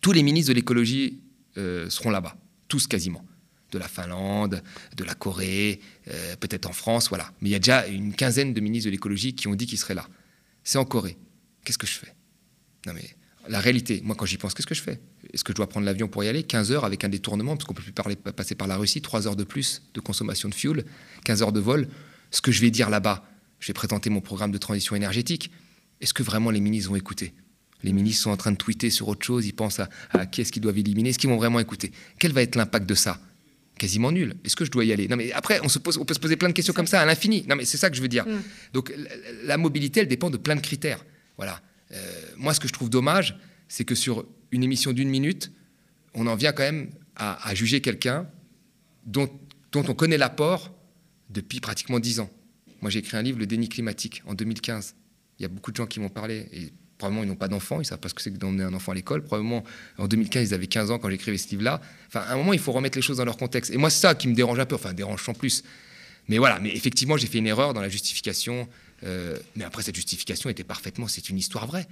Tous 0.02 0.12
les 0.12 0.24
ministres 0.24 0.50
de 0.50 0.56
l'écologie 0.56 1.22
euh, 1.56 1.88
seront 1.92 2.10
là-bas 2.10 2.36
tous 2.68 2.88
quasiment. 2.88 3.24
De 3.70 3.78
la 3.78 3.88
Finlande, 3.88 4.64
de 4.98 5.04
la 5.04 5.14
Corée, 5.14 5.82
euh, 6.08 6.36
peut-être 6.38 6.68
en 6.68 6.74
France, 6.74 7.10
voilà. 7.10 7.32
Mais 7.42 7.50
il 7.50 7.52
y 7.52 7.56
a 7.56 7.60
déjà 7.60 7.86
une 7.86 8.16
quinzaine 8.16 8.56
de 8.56 8.60
ministres 8.60 8.88
de 8.88 8.92
l'écologie 8.92 9.36
qui 9.36 9.48
ont 9.48 9.54
dit 9.54 9.68
qu'ils 9.68 9.78
seraient 9.78 9.94
là. 9.94 10.08
C'est 10.64 10.80
en 10.80 10.86
Corée. 10.86 11.16
Qu'est-ce 11.64 11.78
que 11.78 11.86
je 11.86 11.94
fais? 11.94 12.16
Non 12.88 12.94
mais 12.96 13.16
la 13.48 13.60
réalité, 13.60 14.02
moi 14.04 14.16
quand 14.16 14.26
j'y 14.26 14.38
pense, 14.38 14.56
qu'est-ce 14.56 14.66
que 14.66 14.74
je 14.74 14.82
fais? 14.82 15.00
Est-ce 15.32 15.44
que 15.44 15.52
je 15.52 15.56
dois 15.56 15.70
prendre 15.70 15.86
l'avion 15.86 16.08
pour 16.08 16.24
y 16.24 16.28
aller? 16.28 16.42
15 16.42 16.72
heures 16.72 16.86
avec 16.86 17.04
un 17.04 17.10
détournement, 17.10 17.56
parce 17.56 17.66
qu'on 17.66 17.76
peut 17.76 17.84
plus 17.84 17.94
passer 17.94 18.56
par 18.56 18.68
la 18.68 18.78
Russie, 18.78 19.04
3 19.04 19.28
heures 19.28 19.36
de 19.36 19.44
plus 19.44 19.84
de 19.94 20.00
consommation 20.00 20.50
de 20.50 20.56
fuel, 20.56 20.86
15 21.26 21.44
heures 21.44 21.54
de 21.54 21.60
vol. 21.60 21.88
Ce 22.32 22.42
que 22.42 22.52
je 22.52 22.62
vais 22.62 22.72
dire 22.72 22.90
là-bas, 22.90 23.24
je 23.64 23.68
vais 23.68 23.74
présenter 23.74 24.10
mon 24.10 24.20
programme 24.20 24.52
de 24.52 24.58
transition 24.58 24.94
énergétique. 24.94 25.50
Est-ce 26.02 26.14
que 26.14 26.22
vraiment 26.22 26.52
les 26.52 26.60
ministres 26.60 26.90
vont 26.90 26.98
écouter? 26.98 27.34
Les 27.82 27.94
ministres 27.94 28.24
sont 28.24 28.32
en 28.32 28.36
train 28.36 28.52
de 28.52 28.58
tweeter 28.58 28.90
sur 28.90 29.08
autre 29.08 29.26
chose, 29.26 29.46
ils 29.46 29.54
pensent 29.54 29.80
à, 29.80 30.26
qui 30.26 30.42
est-ce 30.42 30.52
qu'ils 30.52 30.62
doivent 30.62 30.78
éliminer, 30.78 31.10
est-ce 31.12 31.20
qu'ils 31.20 31.30
vont 31.30 31.38
vraiment 31.38 31.62
écouter? 31.62 31.94
Quel 32.20 32.34
va 32.34 32.42
être 32.42 32.58
l'impact 32.58 32.86
de 32.86 32.94
ça? 32.94 33.22
Quasiment 33.78 34.12
nul. 34.12 34.36
Est-ce 34.44 34.58
que 34.58 34.66
je 34.66 34.72
dois 34.72 34.84
y 34.84 34.92
aller? 34.92 35.08
Non, 35.08 35.16
mais 35.16 35.32
après, 35.32 35.62
on, 35.64 35.70
se 35.70 35.80
pose, 35.80 35.98
on 35.98 36.04
peut 36.04 36.14
se 36.14 36.20
poser 36.20 36.36
plein 36.36 36.50
de 36.50 36.54
questions 36.54 36.74
comme 36.74 36.88
ça 36.88 37.00
à 37.00 37.06
l'infini. 37.06 37.46
Non, 37.48 37.56
mais 37.56 37.64
c'est 37.64 37.78
ça 37.78 37.90
que 37.90 37.96
je 37.96 38.02
veux 38.02 38.10
dire. 38.10 38.28
Mm. 38.28 38.42
Donc, 38.74 38.94
la, 39.46 39.56
mobilité, 39.56 40.02
elle 40.02 40.10
dépend 40.10 40.30
de 40.30 40.38
plein 40.38 40.58
de 40.58 40.62
critères. 40.62 41.06
Voilà. 41.38 41.62
Euh, 41.94 42.22
moi, 42.36 42.54
ce 42.54 42.60
que 42.60 42.68
je 42.68 42.74
trouve 42.74 42.90
dommage, 42.90 43.38
c'est 43.70 43.86
que 43.86 43.96
sur 43.96 44.26
une 44.52 44.64
émission 44.64 44.92
d'une 44.92 45.10
minute, 45.10 45.54
on 46.14 46.28
en 46.28 46.36
vient 46.36 46.52
quand 46.52 46.64
même 46.64 46.90
à, 47.16 47.56
juger 47.56 47.80
quelqu'un 47.80 48.28
dont, 49.06 49.30
dont 49.72 49.86
on 49.88 49.94
connaît 49.94 50.18
l'apport 50.18 50.76
depuis 51.30 51.62
pratiquement 51.62 52.00
dix 52.00 52.20
ans. 52.20 52.30
Moi, 52.84 52.92
j'ai 52.92 53.00
écrit 53.00 53.18
un 53.18 53.24
livre, 53.24 53.40
Le 53.40 53.48
déni 53.48 53.70
climatique, 53.70 54.22
en 54.28 54.36
2015. 54.36 54.96
Il 55.40 55.42
y 55.42 55.46
a 55.46 55.48
beaucoup 55.48 55.72
de 55.72 55.78
gens 55.78 55.88
qui 55.88 56.00
m'ont 56.00 56.10
parlé, 56.10 56.48
et 56.54 56.72
Probablement, 56.98 57.24
ils 57.24 57.28
n'ont 57.28 57.36
pas 57.36 57.48
d'enfants, 57.48 57.78
ils 57.78 57.80
ne 57.80 57.84
savent 57.86 58.00
pas 58.00 58.08
ce 58.08 58.14
que 58.14 58.22
c'est 58.22 58.32
que 58.32 58.38
d'emmener 58.38 58.64
un 58.64 58.74
enfant 58.74 58.92
à 58.92 58.96
l'école. 58.96 59.24
Probablement, 59.24 59.64
en 59.98 60.08
2015, 60.08 60.50
ils 60.50 60.54
avaient 60.54 60.68
15 60.68 60.92
ans 60.92 61.00
quand 61.00 61.10
j'écrivais 61.10 61.38
ce 61.38 61.50
livre-là. 61.50 61.82
Enfin, 62.08 62.22
à 62.22 62.34
un 62.34 62.38
moment, 62.38 62.54
il 62.54 62.60
faut 62.60 62.72
remettre 62.72 62.98
les 62.98 63.02
choses 63.02 63.18
dans 63.18 63.26
leur 63.26 63.36
contexte. 63.36 63.74
Et 63.74 63.78
moi, 63.78 63.90
c'est 63.90 64.00
ça 64.00 64.16
qui 64.16 64.28
me 64.28 64.36
dérange 64.36 64.60
un 64.60 64.66
peu, 64.66 64.76
enfin, 64.76 64.94
dérange 64.94 65.24
sans 65.24 65.34
plus. 65.34 65.64
Mais 66.30 66.38
voilà, 66.38 66.60
mais 66.60 66.70
effectivement, 66.74 67.18
j'ai 67.18 67.28
fait 67.28 67.40
une 67.40 67.48
erreur 67.48 67.74
dans 67.74 67.82
la 67.82 67.90
justification. 67.90 68.70
Euh, 69.04 69.38
mais 69.56 69.66
après, 69.66 69.84
cette 69.84 69.96
justification 69.96 70.50
était 70.50 70.64
parfaitement, 70.64 71.08
c'est 71.08 71.30
une 71.30 71.38
histoire 71.38 71.68
vraie. 71.68 71.88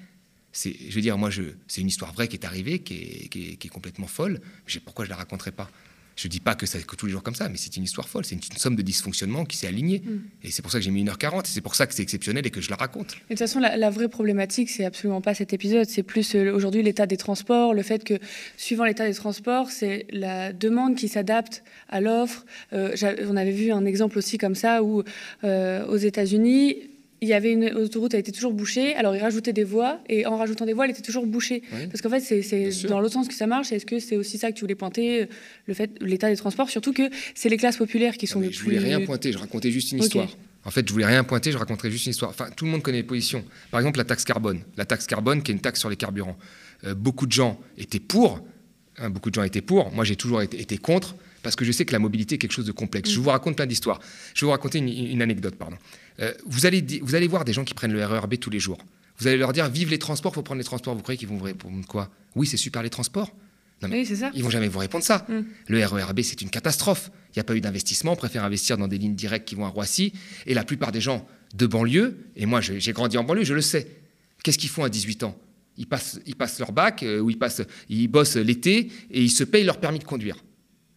C'est, 0.53 0.75
je 0.89 0.95
veux 0.95 1.01
dire, 1.01 1.17
moi, 1.17 1.29
je, 1.29 1.43
c'est 1.67 1.81
une 1.81 1.87
histoire 1.87 2.13
vraie 2.13 2.27
qui 2.27 2.35
est 2.35 2.45
arrivée, 2.45 2.79
qui 2.79 3.29
est, 3.61 3.69
complètement 3.69 4.07
folle. 4.07 4.39
Pourquoi 4.85 5.05
je 5.05 5.09
la 5.09 5.15
raconterais 5.15 5.51
pas? 5.51 5.69
Je 6.15 6.27
ne 6.27 6.31
dis 6.31 6.39
pas 6.39 6.55
que 6.55 6.65
c'est 6.65 6.85
tous 6.85 7.05
les 7.05 7.11
jours 7.11 7.23
comme 7.23 7.35
ça, 7.35 7.49
mais 7.49 7.57
c'est 7.57 7.75
une 7.77 7.83
histoire 7.83 8.07
folle. 8.07 8.25
C'est 8.25 8.35
une, 8.35 8.41
somme 8.57 8.75
de 8.75 8.81
dysfonctionnements 8.81 9.45
qui 9.45 9.57
s'est 9.57 9.67
alignée. 9.67 10.01
Mm. 10.05 10.19
Et 10.43 10.51
c'est 10.51 10.61
pour 10.61 10.71
ça 10.71 10.79
que 10.79 10.83
j'ai 10.83 10.91
mis 10.91 11.03
1h40. 11.03 11.43
C'est 11.45 11.61
pour 11.61 11.75
ça 11.75 11.87
que 11.87 11.93
c'est 11.93 12.03
exceptionnel 12.03 12.45
et 12.45 12.49
que 12.49 12.61
je 12.61 12.69
la 12.69 12.75
raconte. 12.75 13.07
de 13.07 13.13
toute 13.29 13.39
façon, 13.39 13.59
la, 13.59 13.89
vraie 13.89 14.09
problématique, 14.09 14.69
c'est 14.69 14.85
absolument 14.85 15.21
pas 15.21 15.33
cet 15.33 15.53
épisode. 15.53 15.87
C'est 15.87 16.03
plus 16.03 16.35
euh, 16.35 16.53
aujourd'hui 16.53 16.83
l'état 16.83 17.05
des 17.05 17.17
transports, 17.17 17.73
le 17.73 17.81
fait 17.81 18.03
que, 18.03 18.19
suivant 18.57 18.85
l'état 18.85 19.07
des 19.07 19.13
transports, 19.13 19.71
c'est 19.71 20.05
la 20.11 20.53
demande 20.53 20.95
qui 20.95 21.07
s'adapte 21.07 21.63
à 21.89 22.01
l'offre. 22.01 22.45
Euh, 22.73 22.95
on 23.27 23.35
avait 23.35 23.51
vu 23.51 23.71
un 23.71 23.85
exemple 23.85 24.17
aussi 24.17 24.37
comme 24.37 24.55
ça 24.55 24.83
où, 24.83 25.03
euh, 25.43 25.85
aux 25.87 25.97
États-Unis, 25.97 26.90
il 27.21 27.27
y 27.27 27.33
avait 27.33 27.51
une 27.51 27.65
autoroute, 27.75 28.15
elle 28.15 28.21
était 28.21 28.31
toujours 28.31 28.51
bouchée. 28.51 28.95
Alors, 28.95 29.15
ils 29.15 29.21
rajoutaient 29.21 29.53
des 29.53 29.63
voies, 29.63 29.99
et 30.09 30.25
en 30.25 30.37
rajoutant 30.37 30.65
des 30.65 30.73
voies, 30.73 30.85
elle 30.85 30.91
était 30.91 31.03
toujours 31.03 31.27
bouchée. 31.27 31.61
Parce 31.91 32.01
qu'en 32.01 32.09
fait, 32.09 32.19
c'est 32.19 32.87
dans 32.87 32.99
l'autre 32.99 33.13
sens 33.13 33.27
que 33.27 33.35
ça 33.35 33.45
marche. 33.45 33.71
Est-ce 33.71 33.85
que 33.85 33.99
c'est 33.99 34.17
aussi 34.17 34.39
ça 34.39 34.51
que 34.51 34.57
tu 34.57 34.61
voulais 34.61 34.75
pointer, 34.75 35.27
le 35.67 35.73
fait, 35.73 35.91
l'état 36.01 36.29
des 36.29 36.35
transports? 36.35 36.69
Surtout 36.69 36.93
que 36.93 37.09
c'est 37.35 37.49
les 37.49 37.57
classes 37.57 37.77
populaires 37.77 38.17
qui 38.17 38.25
sont 38.25 38.39
les 38.39 38.49
plus. 38.49 38.57
Je 38.57 38.63
voulais 38.63 38.79
rien 38.79 39.01
pointer, 39.01 39.31
je 39.31 39.37
racontais 39.37 39.71
juste 39.71 39.91
une 39.91 39.99
histoire. 39.99 40.35
En 40.63 40.71
fait, 40.71 40.87
je 40.87 40.93
voulais 40.93 41.05
rien 41.05 41.23
pointer, 41.23 41.51
je 41.51 41.57
raconterais 41.57 41.89
juste 41.89 42.05
une 42.05 42.11
histoire. 42.11 42.31
Enfin, 42.31 42.49
tout 42.55 42.65
le 42.65 42.71
monde 42.71 42.83
connaît 42.83 42.97
les 42.97 43.03
positions. 43.03 43.43
Par 43.71 43.79
exemple, 43.79 43.97
la 43.97 44.03
taxe 44.03 44.23
carbone. 44.25 44.61
La 44.77 44.85
taxe 44.85 45.07
carbone, 45.07 45.41
qui 45.41 45.51
est 45.51 45.55
une 45.55 45.61
taxe 45.61 45.79
sur 45.79 45.89
les 45.89 45.95
carburants. 45.95 46.37
Euh, 46.85 46.93
beaucoup 46.93 47.25
de 47.25 47.31
gens 47.31 47.59
étaient 47.77 47.99
pour. 47.99 48.43
Hein, 48.97 49.09
beaucoup 49.09 49.29
de 49.29 49.35
gens 49.35 49.43
étaient 49.43 49.61
pour. 49.61 49.91
Moi, 49.91 50.05
j'ai 50.05 50.15
toujours 50.15 50.41
été, 50.41 50.77
contre 50.77 51.15
parce 51.43 51.55
que 51.55 51.65
je 51.65 51.71
sais 51.71 51.85
que 51.85 51.93
la 51.93 51.99
mobilité 51.99 52.35
est 52.35 52.37
quelque 52.37 52.51
chose 52.51 52.65
de 52.65 52.71
complexe. 52.71 53.09
Mm. 53.09 53.13
Je 53.13 53.19
vous 53.19 53.29
raconte 53.29 53.55
plein 53.55 53.65
d'histoires. 53.65 53.99
Je 54.33 54.41
vais 54.41 54.47
vous 54.47 54.51
raconter 54.51 54.79
une, 54.79 54.89
une 54.89 55.21
anecdote, 55.21 55.55
pardon. 55.55 55.77
Euh, 56.19 56.33
vous, 56.45 56.65
allez, 56.65 56.83
vous 57.01 57.15
allez 57.15 57.27
voir 57.27 57.45
des 57.45 57.53
gens 57.53 57.63
qui 57.63 57.73
prennent 57.73 57.93
le 57.93 58.05
RERB 58.05 58.37
tous 58.37 58.49
les 58.49 58.59
jours. 58.59 58.79
Vous 59.17 59.27
allez 59.27 59.37
leur 59.37 59.53
dire 59.53 59.69
vive 59.69 59.89
les 59.89 59.99
transports, 59.99 60.31
il 60.31 60.35
faut 60.35 60.43
prendre 60.43 60.59
les 60.59 60.65
transports. 60.65 60.95
Vous 60.95 61.01
croyez 61.01 61.17
qu'ils 61.17 61.27
vont 61.27 61.37
vous 61.37 61.45
répondre 61.45 61.85
quoi? 61.87 62.09
Oui, 62.35 62.47
c'est 62.47 62.57
super 62.57 62.81
les 62.81 62.89
transports. 62.89 63.31
Non, 63.81 63.89
mais 63.89 63.99
oui, 63.99 64.05
c'est 64.05 64.15
ça. 64.15 64.31
Ils 64.33 64.43
vont 64.43 64.49
jamais 64.49 64.67
vous 64.67 64.79
répondre 64.79 65.03
ça. 65.03 65.25
Mm. 65.27 65.41
Le 65.67 65.85
RERB, 65.85 66.21
c'est 66.21 66.41
une 66.41 66.49
catastrophe. 66.49 67.11
Il 67.29 67.37
n'y 67.37 67.41
a 67.41 67.43
pas 67.43 67.55
eu 67.55 67.61
d'investissement. 67.61 68.13
On 68.13 68.15
préfère 68.15 68.43
investir 68.43 68.77
dans 68.77 68.87
des 68.87 68.97
lignes 68.97 69.15
directes 69.15 69.47
qui 69.47 69.55
vont 69.55 69.65
à 69.65 69.69
Roissy. 69.69 70.13
Et 70.45 70.53
la 70.53 70.63
plupart 70.63 70.91
des 70.91 71.01
gens 71.01 71.27
de 71.55 71.65
banlieue, 71.65 72.17
et 72.35 72.45
moi 72.45 72.61
j'ai 72.61 72.93
grandi 72.93 73.17
en 73.17 73.23
banlieue, 73.23 73.43
je 73.43 73.53
le 73.53 73.61
sais, 73.61 73.87
qu'est-ce 74.43 74.57
qu'ils 74.57 74.69
font 74.69 74.83
à 74.83 74.89
18 74.89 75.23
ans? 75.23 75.37
Ils 75.77 75.87
passent, 75.87 76.19
ils 76.25 76.35
passent 76.35 76.59
leur 76.59 76.71
bac, 76.71 77.03
euh, 77.03 77.19
ou 77.19 77.29
ils, 77.29 77.37
passent, 77.37 77.61
ils 77.89 78.07
bossent 78.07 78.35
l'été, 78.35 78.91
et 79.09 79.21
ils 79.21 79.29
se 79.29 79.43
payent 79.43 79.63
leur 79.63 79.79
permis 79.79 79.99
de 79.99 80.03
conduire. 80.03 80.37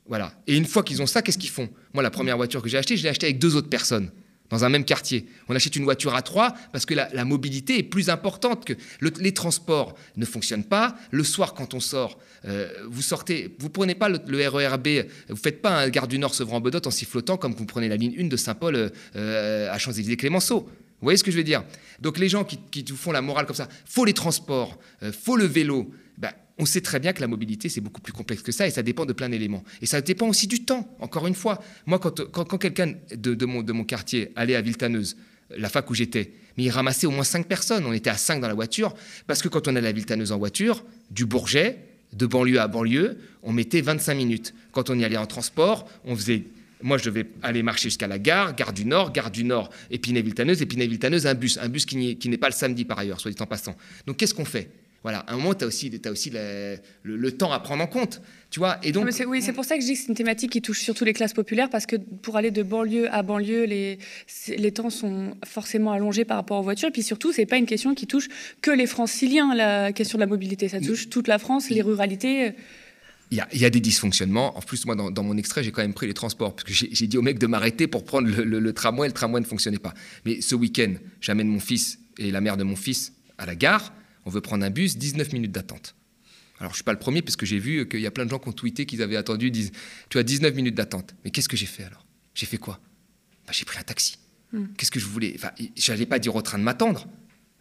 Voilà. 0.06 0.32
Et 0.46 0.56
une 0.56 0.66
fois 0.66 0.82
qu'ils 0.82 1.00
ont 1.02 1.06
ça, 1.06 1.22
qu'est-ce 1.22 1.38
qu'ils 1.38 1.50
font? 1.50 1.68
Moi, 1.92 2.02
la 2.02 2.10
première 2.10 2.36
voiture 2.36 2.62
que 2.62 2.68
j'ai 2.68 2.78
achetée, 2.78 2.96
je 2.96 3.02
l'ai 3.02 3.08
achetée 3.08 3.26
avec 3.26 3.38
deux 3.38 3.56
autres 3.56 3.70
personnes 3.70 4.10
dans 4.50 4.64
un 4.64 4.68
même 4.68 4.84
quartier. 4.84 5.26
On 5.48 5.56
achète 5.56 5.74
une 5.76 5.84
voiture 5.84 6.14
à 6.14 6.22
trois 6.22 6.54
parce 6.72 6.84
que 6.84 6.94
la, 6.94 7.24
mobilité 7.24 7.78
est 7.78 7.82
plus 7.82 8.10
importante 8.10 8.64
que 8.64 8.74
les 9.00 9.32
transports 9.32 9.94
ne 10.16 10.24
fonctionnent 10.24 10.64
pas. 10.64 10.96
Le 11.10 11.24
soir, 11.24 11.54
quand 11.54 11.74
on 11.74 11.80
sort, 11.80 12.18
euh, 12.44 12.68
vous 12.88 13.02
sortez, 13.02 13.56
vous 13.58 13.70
prenez 13.70 13.94
pas 13.94 14.08
le, 14.08 14.48
RERB, 14.48 14.88
vous 15.30 15.36
faites 15.36 15.62
pas 15.62 15.80
un 15.80 15.88
gare 15.88 16.08
du 16.08 16.18
Nord 16.18 16.34
Sevran-Bedotte 16.34 16.86
en 16.86 16.90
sifflotant 16.90 17.36
comme 17.36 17.54
vous 17.54 17.66
prenez 17.66 17.88
la 17.88 17.96
ligne 17.96 18.14
1 18.18 18.28
de 18.28 18.36
Saint-Paul 18.36 18.92
euh, 19.16 19.72
à 19.72 19.78
Champs-Élysées-Clémenceau. 19.78 20.60
Vous 20.60 21.06
voyez 21.06 21.16
ce 21.16 21.24
que 21.24 21.30
je 21.30 21.36
veux 21.36 21.44
dire? 21.44 21.64
Donc 22.00 22.18
les 22.18 22.28
gens 22.28 22.44
qui, 22.44 22.58
qui, 22.70 22.84
font 22.94 23.12
la 23.12 23.22
morale 23.22 23.46
comme 23.46 23.56
ça, 23.56 23.68
faut 23.84 24.04
les 24.04 24.14
transports, 24.14 24.78
euh, 25.02 25.10
faut 25.12 25.36
le 25.36 25.46
vélo. 25.46 25.90
On 26.58 26.66
sait 26.66 26.80
très 26.80 27.00
bien 27.00 27.12
que 27.12 27.20
la 27.20 27.26
mobilité, 27.26 27.68
c'est 27.68 27.80
beaucoup 27.80 28.00
plus 28.00 28.12
complexe 28.12 28.42
que 28.42 28.52
ça 28.52 28.66
et 28.66 28.70
ça 28.70 28.82
dépend 28.82 29.06
de 29.06 29.12
plein 29.12 29.28
d'éléments. 29.28 29.64
Et 29.82 29.86
ça 29.86 30.00
dépend 30.00 30.28
aussi 30.28 30.46
du 30.46 30.64
temps, 30.64 30.88
encore 31.00 31.26
une 31.26 31.34
fois. 31.34 31.60
Moi, 31.86 31.98
quand, 31.98 32.30
quand, 32.30 32.58
quelqu'un 32.58 32.94
de, 33.14 33.44
mon, 33.44 33.62
de 33.62 33.72
mon 33.72 33.84
quartier 33.84 34.30
allait 34.36 34.54
à 34.54 34.60
Viltaneuse, 34.60 35.16
la 35.56 35.68
fac 35.68 35.90
où 35.90 35.94
j'étais, 35.94 36.32
mais 36.56 36.64
il 36.64 36.70
ramassait 36.70 37.06
au 37.06 37.10
moins 37.10 37.24
cinq 37.24 37.46
personnes. 37.46 37.84
On 37.86 37.92
était 37.92 38.10
à 38.10 38.16
cinq 38.16 38.40
dans 38.40 38.48
la 38.48 38.54
voiture, 38.54 38.94
parce 39.26 39.42
que 39.42 39.48
quand 39.48 39.66
on 39.66 39.74
allait 39.74 39.88
à 39.88 39.92
Viltaneuse 39.92 40.30
en 40.30 40.38
voiture, 40.38 40.84
du 41.10 41.26
Bourget, 41.26 41.78
de 42.12 42.26
banlieue 42.26 42.60
à 42.60 42.68
banlieue, 42.68 43.18
on 43.42 43.52
mettait 43.52 43.80
25 43.80 44.14
minutes. 44.14 44.54
Quand 44.70 44.90
on 44.90 44.98
y 44.98 45.04
allait 45.04 45.16
en 45.16 45.26
transport, 45.26 45.88
on 46.04 46.14
faisait 46.14 46.44
moi, 46.82 46.98
je 46.98 47.04
devais 47.04 47.26
aller 47.42 47.62
marcher 47.62 47.88
jusqu'à 47.88 48.06
la 48.06 48.18
gare, 48.18 48.54
gare 48.54 48.74
du 48.74 48.84
Nord, 48.84 49.10
gare 49.10 49.30
du 49.30 49.42
Nord, 49.42 49.70
Épinay-Viltaneuse, 49.90 50.60
Épinay-Viltaneuse, 50.60 51.26
un 51.26 51.32
bus, 51.32 51.56
un 51.56 51.70
bus 51.70 51.86
qui 51.86 52.28
n'est 52.28 52.36
pas 52.36 52.48
le 52.48 52.54
samedi 52.54 52.84
par 52.84 52.98
ailleurs, 52.98 53.20
soit 53.20 53.30
dit 53.30 53.40
en 53.40 53.46
passant. 53.46 53.74
Donc, 54.06 54.18
qu'est-ce 54.18 54.34
qu'on 54.34 54.44
fait? 54.44 54.68
Voilà, 55.04 55.18
à 55.18 55.34
un 55.34 55.36
moment, 55.36 55.52
tu 55.52 55.64
as 55.64 55.66
aussi, 55.66 56.00
as 56.02 56.10
aussi 56.10 56.30
le, 56.30 57.30
temps 57.30 57.52
à 57.52 57.60
prendre 57.60 57.84
en 57.84 57.86
compte. 57.86 58.22
Tu 58.50 58.58
vois 58.58 58.78
et 58.82 58.90
donc, 58.90 59.06
oui, 59.26 59.42
c'est 59.42 59.52
pour 59.52 59.66
ça 59.66 59.76
que 59.76 59.82
je 59.82 59.86
dis 59.86 59.92
que 59.92 59.98
c'est 60.00 60.08
une 60.08 60.14
thématique 60.14 60.50
qui 60.50 60.62
touche 60.62 60.80
surtout 60.80 61.04
les 61.04 61.12
classes 61.12 61.34
populaires, 61.34 61.68
parce 61.68 61.84
que 61.84 61.96
pour 61.96 62.38
aller 62.38 62.50
de 62.50 62.62
banlieue 62.62 63.12
à 63.12 63.22
banlieue, 63.22 63.64
les, 63.64 63.98
les 64.48 64.72
temps 64.72 64.88
sont 64.88 65.36
forcément 65.44 65.92
allongés 65.92 66.24
par 66.24 66.38
rapport 66.38 66.58
aux 66.58 66.62
voitures. 66.62 66.88
Et 66.88 66.92
puis 66.92 67.02
surtout, 67.02 67.34
c'est 67.34 67.44
pas 67.44 67.58
une 67.58 67.66
question 67.66 67.94
qui 67.94 68.06
touche 68.06 68.28
que 68.62 68.70
les 68.70 68.86
franciliens, 68.86 69.54
la 69.54 69.92
question 69.92 70.16
de 70.16 70.20
la 70.20 70.26
mobilité. 70.26 70.70
Ça 70.70 70.80
touche 70.80 71.10
toute 71.10 71.28
la 71.28 71.38
France, 71.38 71.68
les 71.68 71.82
ruralités. 71.82 72.54
Il 73.30 73.44
y, 73.52 73.64
a, 73.66 73.70
des 73.70 73.80
dysfonctionnements. 73.80 74.56
En 74.56 74.62
plus, 74.62 74.86
moi, 74.86 74.94
dans, 74.96 75.22
mon 75.22 75.36
extrait, 75.36 75.62
j'ai 75.62 75.70
quand 75.70 75.82
même 75.82 75.92
pris 75.92 76.06
les 76.06 76.14
transports, 76.14 76.54
parce 76.54 76.64
que 76.64 76.72
j'ai 76.72 77.06
dit 77.06 77.18
au 77.18 77.22
mec 77.22 77.38
de 77.38 77.46
m'arrêter 77.46 77.88
pour 77.88 78.04
prendre 78.04 78.26
le, 78.26 78.42
le, 78.42 78.58
le, 78.58 78.72
tramway, 78.72 79.08
le 79.08 79.12
tramway 79.12 79.40
ne 79.40 79.46
fonctionnait 79.46 79.78
pas. 79.78 79.92
Mais 80.24 80.40
ce 80.40 80.54
week-end, 80.54 80.94
j'amène 81.20 81.48
mon 81.48 81.60
fils 81.60 81.98
et 82.16 82.30
la 82.30 82.40
mère 82.40 82.56
de 82.56 82.64
mon 82.64 82.76
fils 82.76 83.12
à 83.36 83.44
la 83.44 83.54
gare 83.54 83.92
on 84.26 84.30
veut 84.30 84.40
prendre 84.40 84.64
un 84.64 84.70
bus, 84.70 84.96
19 84.96 85.32
minutes 85.32 85.52
d'attente. 85.52 85.94
Alors, 86.58 86.70
je 86.70 86.74
ne 86.74 86.76
suis 86.76 86.84
pas 86.84 86.92
le 86.92 86.98
premier, 86.98 87.22
parce 87.22 87.36
que 87.36 87.46
j'ai 87.46 87.58
vu 87.58 87.88
qu'il 87.88 88.00
y 88.00 88.06
a 88.06 88.10
plein 88.10 88.24
de 88.24 88.30
gens 88.30 88.38
qui 88.38 88.48
ont 88.48 88.52
tweeté 88.52 88.86
qu'ils 88.86 89.02
avaient 89.02 89.16
attendu, 89.16 89.50
tu 90.08 90.18
as 90.18 90.22
19 90.22 90.54
minutes 90.54 90.74
d'attente. 90.74 91.14
Mais 91.24 91.30
qu'est-ce 91.30 91.48
que 91.48 91.56
j'ai 91.56 91.66
fait 91.66 91.84
alors? 91.84 92.06
J'ai 92.34 92.46
fait 92.46 92.58
quoi? 92.58 92.80
Bah, 93.46 93.52
J'ai 93.52 93.64
pris 93.64 93.78
un 93.78 93.82
taxi. 93.82 94.18
Hmm. 94.52 94.66
Qu'est-ce 94.76 94.90
que 94.90 95.00
je 95.00 95.06
voulais? 95.06 95.34
Enfin, 95.36 95.50
n'allais 95.88 96.06
pas 96.06 96.18
dire 96.18 96.34
au 96.34 96.42
train 96.42 96.58
de 96.58 96.62
m'attendre, 96.62 97.06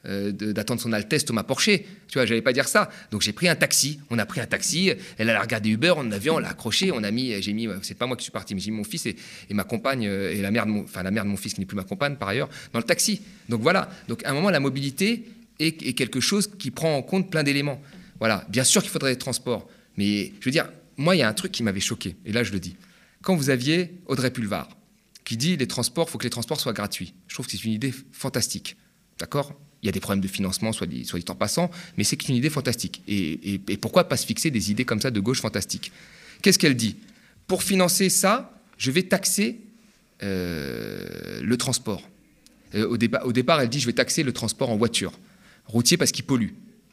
euh, 0.06 0.32
d'attendre 0.32 0.82
son 0.82 0.92
Altesse 0.92 1.26
Thomas 1.26 1.44
Porcher. 1.44 1.86
Tu 2.08 2.18
vois, 2.18 2.26
j'allais 2.26 2.42
pas 2.42 2.54
dire 2.54 2.68
ça. 2.68 2.90
Donc 3.10 3.22
j'ai 3.22 3.34
pris 3.34 3.48
un 3.48 3.56
taxi. 3.56 4.00
On 4.10 4.20
a 4.20 4.26
pris 4.26 4.42
un 4.42 4.46
taxi. 4.46 4.92
Elle 5.18 5.30
a 5.30 5.42
regardé 5.42 5.70
Uber, 5.70 5.94
on 5.96 6.12
a 6.12 6.20
on 6.30 6.40
l'a 6.40 6.50
accroché, 6.50 6.92
on 6.92 7.04
a 7.04 7.12
mis, 7.12 7.42
j'ai 7.42 7.54
mis, 7.54 7.68
c'est 7.82 7.98
pas 7.98 8.06
moi 8.06 8.18
qui 8.18 8.24
suis 8.24 8.32
parti, 8.32 8.54
mais 8.54 8.62
j'ai 8.62 8.72
mis 8.72 8.78
mon 8.78 8.84
fils 8.84 9.06
et, 9.06 9.16
ma 9.52 9.64
compagne 9.64 10.06
euh, 10.06 10.34
et 10.34 10.42
la 10.42 10.52
mère 10.52 10.66
de 10.66 10.72
mon, 10.72 10.84
enfin 10.84 11.04
la 11.04 11.12
mère 11.12 11.24
de 11.24 11.30
mon 11.30 11.38
fils 11.38 11.54
qui 11.54 11.62
n'est 11.62 11.66
plus 11.66 11.78
ma 11.78 11.84
compagne 11.84 12.16
par 12.16 12.30
ailleurs, 12.30 12.50
dans 12.74 12.80
le 12.80 12.86
taxi. 12.86 13.22
Donc 13.48 13.62
voilà. 13.62 13.90
Donc 14.08 14.26
à 14.26 14.32
un 14.32 14.34
moment, 14.34 14.50
la 14.50 14.60
mobilité, 14.60 15.24
est, 15.60 15.94
quelque 15.94 16.20
chose 16.20 16.50
qui 16.58 16.72
prend 16.72 16.96
en 16.96 17.02
compte 17.02 17.30
plein 17.30 17.44
d'éléments. 17.44 17.82
Voilà, 18.20 18.46
bien 18.50 18.64
sûr 18.64 18.82
qu'il 18.82 18.92
faudrait 18.92 19.14
des 19.14 19.20
transports, 19.20 19.68
mais 19.98 20.32
je 20.40 20.46
veux 20.46 20.52
dire, 20.52 20.70
moi, 20.98 21.16
il 21.16 21.20
y 21.20 21.24
a 21.24 21.28
un 21.28 21.34
truc 21.34 21.52
qui 21.52 21.64
m'avait 21.64 21.80
choqué, 21.80 22.16
et 22.26 22.32
là 22.32 22.44
je 22.44 22.52
le 22.52 22.60
dis. 22.60 22.76
Quand 23.22 23.36
vous 23.36 23.50
aviez 23.50 23.96
Audrey 24.08 24.32
Pulvar, 24.32 24.70
qui 25.24 25.38
dit 25.38 25.58
les 25.58 25.68
transports, 25.68 26.08
il 26.08 26.12
faut 26.12 26.18
que 26.18 26.26
les 26.26 26.30
transports 26.30 26.60
soient 26.60 26.74
gratuits. 26.74 27.14
Je 27.28 27.34
trouve 27.34 27.46
que 27.46 27.54
c'est 27.54 27.64
une 27.64 27.72
idée 27.72 27.94
fantastique. 28.12 28.76
D'accord? 29.20 29.54
Il 29.82 29.86
y 29.86 29.90
a 29.90 29.92
des 29.92 30.00
problèmes 30.00 30.22
de 30.22 30.28
financement, 30.28 30.72
soit 30.74 30.88
dit, 30.88 31.06
soit 31.06 31.20
dit 31.20 31.26
en 31.30 31.36
passant, 31.36 31.70
mais 31.98 32.04
c'est 32.04 32.28
une 32.28 32.36
idée 32.36 32.50
fantastique. 32.50 33.02
Et, 33.08 33.60
pourquoi 33.82 34.08
pas 34.08 34.18
se 34.18 34.26
fixer 34.26 34.52
des 34.52 34.72
idées 34.72 34.86
comme 34.86 35.02
ça 35.02 35.12
de 35.12 35.20
gauche 35.20 35.42
fantastiques? 35.42 35.92
Qu'est-ce 36.42 36.60
qu'elle 36.60 36.76
dit? 36.76 36.98
Pour 37.48 37.64
financer 37.64 38.10
ça, 38.10 38.58
je 38.78 38.92
vais 38.92 39.04
taxer 39.04 39.60
euh, 40.24 41.42
le 41.42 41.58
transport. 41.58 42.02
Euh, 42.76 42.88
au, 42.88 42.98
au 43.28 43.32
départ, 43.34 43.62
elle 43.62 43.70
dit 43.70 43.80
je 43.80 43.86
vais 43.86 43.94
taxer 43.94 44.24
le 44.24 44.32
transport 44.32 44.70
en 44.70 44.78
voiture 44.78 45.14
routier 45.66 45.98
parce 45.98 46.12
qu'il 46.12 46.26
pollue. 46.26 46.50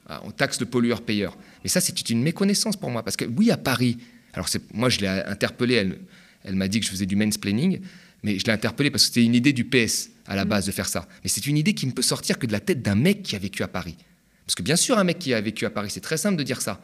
Ah, 0.06 0.20
on 0.24 0.30
taxe 0.30 0.58
le 0.60 0.66
pollueur-payeur. 0.66 1.36
Mais 1.62 1.70
ça, 1.70 1.80
c'est 1.80 2.10
une 2.10 2.22
méconnaissance 2.22 2.76
pour 2.76 2.90
moi. 2.90 3.02
Parce 3.02 3.16
que 3.16 3.24
oui, 3.24 3.50
à 3.50 3.56
Paris, 3.56 3.98
alors 4.32 4.48
moi, 4.74 4.88
je 4.88 5.00
l'ai 5.00 5.06
interpellée, 5.06 5.74
elle, 5.74 5.98
elle 6.44 6.56
m'a 6.56 6.68
dit 6.68 6.80
que 6.80 6.86
je 6.86 6.90
faisais 6.90 7.06
du 7.06 7.16
mansplaining, 7.16 7.80
mais 8.22 8.38
je 8.38 8.44
l'ai 8.44 8.52
interpellée 8.52 8.90
parce 8.90 9.04
que 9.04 9.08
c'était 9.08 9.24
une 9.24 9.34
idée 9.34 9.52
du 9.52 9.64
PS 9.64 10.10
à 10.26 10.36
la 10.36 10.44
mm. 10.44 10.48
base 10.48 10.66
de 10.66 10.72
faire 10.72 10.88
ça. 10.88 11.06
Mais 11.22 11.30
c'est 11.30 11.46
une 11.46 11.56
idée 11.56 11.74
qui 11.74 11.86
ne 11.86 11.92
peut 11.92 12.02
sortir 12.02 12.38
que 12.38 12.46
de 12.46 12.52
la 12.52 12.60
tête 12.60 12.82
d'un 12.82 12.94
mec 12.94 13.22
qui 13.22 13.36
a 13.36 13.38
vécu 13.38 13.62
à 13.62 13.68
Paris. 13.68 13.96
Parce 14.46 14.54
que 14.54 14.62
bien 14.62 14.76
sûr, 14.76 14.98
un 14.98 15.04
mec 15.04 15.18
qui 15.18 15.32
a 15.32 15.40
vécu 15.40 15.64
à 15.64 15.70
Paris, 15.70 15.90
c'est 15.90 16.00
très 16.00 16.16
simple 16.16 16.36
de 16.36 16.42
dire 16.42 16.60
ça. 16.60 16.80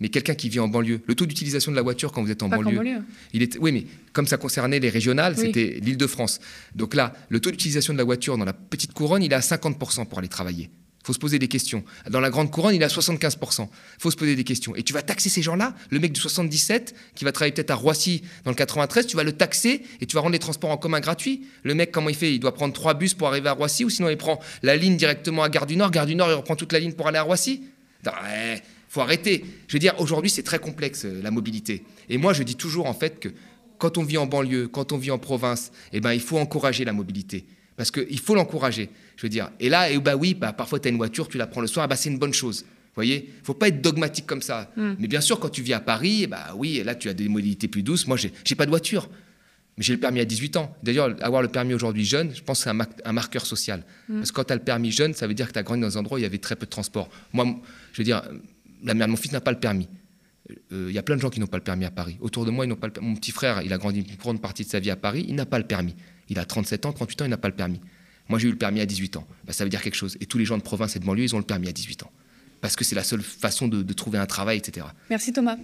Mais 0.00 0.08
quelqu'un 0.08 0.34
qui 0.34 0.48
vit 0.48 0.58
en 0.58 0.68
banlieue, 0.68 1.00
le 1.06 1.14
taux 1.14 1.26
d'utilisation 1.26 1.70
de 1.70 1.76
la 1.76 1.82
voiture 1.82 2.10
quand 2.10 2.22
vous 2.22 2.30
êtes 2.30 2.42
en 2.42 2.48
banlieue, 2.48 3.02
il 3.32 3.42
est, 3.42 3.56
oui, 3.58 3.70
mais 3.70 3.86
comme 4.12 4.26
ça 4.26 4.36
concernait 4.36 4.80
les 4.80 4.88
régionales, 4.88 5.36
c'était 5.36 5.78
l'Île-de-France. 5.80 6.40
Donc 6.74 6.94
là, 6.94 7.12
le 7.28 7.40
taux 7.40 7.50
d'utilisation 7.50 7.92
de 7.92 7.98
la 7.98 8.04
voiture 8.04 8.36
dans 8.36 8.44
la 8.44 8.52
petite 8.52 8.92
couronne, 8.92 9.22
il 9.22 9.32
est 9.32 9.36
à 9.36 9.40
50% 9.40 10.06
pour 10.06 10.18
aller 10.18 10.28
travailler. 10.28 10.70
Il 11.02 11.06
faut 11.06 11.12
se 11.12 11.18
poser 11.18 11.40
des 11.40 11.48
questions. 11.48 11.82
Dans 12.08 12.20
la 12.20 12.30
grande 12.30 12.52
couronne, 12.52 12.76
il 12.76 12.80
est 12.80 12.84
à 12.84 12.88
75%. 12.88 13.62
Il 13.62 13.68
faut 13.98 14.12
se 14.12 14.16
poser 14.16 14.36
des 14.36 14.44
questions. 14.44 14.76
Et 14.76 14.84
tu 14.84 14.92
vas 14.92 15.02
taxer 15.02 15.28
ces 15.28 15.42
gens-là, 15.42 15.74
le 15.90 15.98
mec 15.98 16.12
du 16.12 16.20
77, 16.20 16.94
qui 17.16 17.24
va 17.24 17.32
travailler 17.32 17.52
peut-être 17.52 17.72
à 17.72 17.74
Roissy 17.74 18.22
dans 18.44 18.52
le 18.52 18.56
93, 18.56 19.08
tu 19.08 19.16
vas 19.16 19.24
le 19.24 19.32
taxer 19.32 19.82
et 20.00 20.06
tu 20.06 20.14
vas 20.14 20.20
rendre 20.20 20.32
les 20.32 20.38
transports 20.38 20.70
en 20.70 20.76
commun 20.76 21.00
gratuits. 21.00 21.42
Le 21.64 21.74
mec, 21.74 21.90
comment 21.90 22.08
il 22.08 22.14
fait? 22.14 22.32
Il 22.32 22.38
doit 22.38 22.54
prendre 22.54 22.72
trois 22.72 22.94
bus 22.94 23.14
pour 23.14 23.26
arriver 23.26 23.48
à 23.48 23.52
Roissy 23.52 23.84
ou 23.84 23.90
sinon 23.90 24.10
il 24.10 24.16
prend 24.16 24.38
la 24.62 24.76
ligne 24.76 24.96
directement 24.96 25.42
à 25.42 25.48
Gare 25.48 25.66
du 25.66 25.76
Nord? 25.76 25.90
Gare 25.90 26.06
du 26.06 26.14
Nord, 26.14 26.30
il 26.30 26.34
reprend 26.34 26.54
toute 26.54 26.72
la 26.72 26.78
ligne 26.78 26.92
pour 26.92 27.08
aller 27.08 27.18
à 27.18 27.22
Roissy? 27.22 27.62
Il 28.04 28.60
faut 28.88 29.00
arrêter. 29.00 29.44
Je 29.66 29.72
veux 29.72 29.80
dire, 29.80 29.94
aujourd'hui, 29.98 30.30
c'est 30.30 30.42
très 30.44 30.58
complexe, 30.58 31.04
euh, 31.04 31.20
la 31.22 31.30
mobilité. 31.30 31.82
Et 32.08 32.18
moi, 32.18 32.32
je 32.32 32.42
dis 32.42 32.56
toujours, 32.56 32.86
en 32.86 32.94
fait, 32.94 33.18
que 33.18 33.30
quand 33.78 33.98
on 33.98 34.04
vit 34.04 34.18
en 34.18 34.26
banlieue, 34.26 34.68
quand 34.68 34.92
on 34.92 34.98
vit 34.98 35.10
en 35.10 35.18
province, 35.18 35.72
eh 35.92 36.00
ben, 36.00 36.12
il 36.12 36.20
faut 36.20 36.38
encourager 36.38 36.84
la 36.84 36.92
mobilité. 36.92 37.46
Parce 37.76 37.90
qu'il 37.90 38.18
faut 38.18 38.34
l'encourager. 38.34 38.90
Je 39.16 39.22
veux 39.22 39.28
dire. 39.28 39.50
Et 39.60 39.68
là, 39.68 39.90
et 39.90 39.98
bah 39.98 40.16
oui, 40.16 40.34
bah, 40.34 40.52
parfois 40.52 40.78
tu 40.78 40.88
as 40.88 40.90
une 40.90 40.96
voiture, 40.96 41.28
tu 41.28 41.38
la 41.38 41.46
prends 41.46 41.60
le 41.60 41.66
soir, 41.66 41.88
bah, 41.88 41.96
c'est 41.96 42.10
une 42.10 42.18
bonne 42.18 42.34
chose. 42.34 42.62
Vous 42.62 42.96
voyez? 42.96 43.32
Faut 43.42 43.54
pas 43.54 43.68
être 43.68 43.80
dogmatique 43.80 44.26
comme 44.26 44.42
ça. 44.42 44.70
Hmm. 44.76 44.94
Mais 44.98 45.08
bien 45.08 45.22
sûr, 45.22 45.40
quand 45.40 45.48
tu 45.48 45.62
vis 45.62 45.72
à 45.72 45.80
Paris, 45.80 46.26
bah 46.26 46.52
oui, 46.56 46.82
là 46.84 46.94
tu 46.94 47.08
as 47.08 47.14
des 47.14 47.28
mobilités 47.28 47.68
plus 47.68 47.82
douces. 47.82 48.06
Moi, 48.06 48.18
j'ai 48.18 48.54
pas 48.54 48.66
de 48.66 48.70
voiture. 48.70 49.08
Mais 49.78 49.84
j'ai 49.84 49.94
le 49.94 50.00
permis 50.00 50.20
à 50.20 50.26
18 50.26 50.56
ans. 50.58 50.76
D'ailleurs, 50.82 51.16
avoir 51.22 51.40
le 51.40 51.48
permis 51.48 51.72
aujourd'hui 51.72 52.04
jeune, 52.04 52.34
je 52.34 52.42
pense 52.42 52.62
que 52.62 52.70
c'est 52.70 53.04
un, 53.06 53.12
marqueur 53.12 53.46
social. 53.46 53.84
Mm. 54.08 54.18
Parce 54.18 54.30
que 54.30 54.36
quand 54.36 54.44
tu 54.44 54.52
as 54.52 54.56
le 54.56 54.62
permis 54.62 54.90
jeune, 54.90 55.14
ça 55.14 55.26
veut 55.26 55.32
dire 55.32 55.48
que 55.48 55.54
tu 55.54 55.58
as 55.58 55.62
grandi 55.62 55.80
dans 55.80 55.96
un 55.96 56.00
endroit 56.00 56.16
où 56.16 56.18
il 56.18 56.22
y 56.22 56.26
avait 56.26 56.38
très 56.38 56.56
peu 56.56 56.66
de 56.66 56.70
transport. 56.70 57.08
Moi, 57.32 57.46
je 57.92 57.98
veux 57.98 58.04
dire, 58.04 58.22
la 58.84 58.92
mère 58.92 59.06
de 59.06 59.12
mon 59.12 59.16
fils 59.16 59.32
n'a 59.32 59.40
pas 59.40 59.52
le 59.52 59.58
permis. 59.58 59.88
Euh, 60.72 60.86
il 60.88 60.94
y 60.94 60.98
a 60.98 61.02
plein 61.02 61.16
de 61.16 61.20
gens 61.20 61.30
qui 61.30 61.40
n'ont 61.40 61.46
pas 61.46 61.56
le 61.56 61.62
permis 61.62 61.86
à 61.86 61.90
Paris. 61.90 62.18
Autour 62.20 62.44
de 62.44 62.50
moi, 62.50 62.66
ils 62.66 62.68
n'ont 62.68 62.76
pas 62.76 62.88
le 62.88 63.00
Mon 63.00 63.14
petit 63.14 63.30
frère, 63.30 63.62
il 63.62 63.72
a 63.72 63.78
grandi 63.78 64.00
une 64.00 64.16
grande 64.16 64.42
partie 64.42 64.64
de 64.64 64.68
sa 64.68 64.80
vie 64.80 64.90
à 64.90 64.96
Paris, 64.96 65.24
il 65.28 65.34
n'a 65.34 65.46
pas 65.46 65.58
le 65.58 65.66
permis. 65.66 65.94
Il 66.28 66.38
a 66.38 66.44
37 66.44 66.86
ans, 66.86 66.92
38 66.92 67.22
ans, 67.22 67.24
il 67.26 67.30
n'a 67.30 67.36
pas 67.36 67.48
le 67.48 67.54
permis. 67.54 67.80
Moi, 68.28 68.38
j'ai 68.38 68.48
eu 68.48 68.52
le 68.52 68.58
permis 68.58 68.80
à 68.80 68.86
18 68.86 69.16
ans. 69.16 69.26
Bah, 69.44 69.52
ça 69.52 69.64
veut 69.64 69.70
dire 69.70 69.82
quelque 69.82 69.94
chose. 69.94 70.16
Et 70.20 70.26
tous 70.26 70.38
les 70.38 70.44
gens 70.44 70.56
de 70.56 70.62
province 70.62 70.96
et 70.96 70.98
de 70.98 71.04
banlieue, 71.04 71.24
ils 71.24 71.34
ont 71.34 71.38
le 71.38 71.44
permis 71.44 71.68
à 71.68 71.72
18 71.72 72.04
ans. 72.04 72.10
Parce 72.60 72.76
que 72.76 72.84
c'est 72.84 72.94
la 72.94 73.02
seule 73.04 73.22
façon 73.22 73.68
de, 73.68 73.82
de 73.82 73.92
trouver 73.92 74.18
un 74.18 74.26
travail, 74.26 74.58
etc. 74.58 74.86
Merci 75.10 75.32
Thomas. 75.32 75.56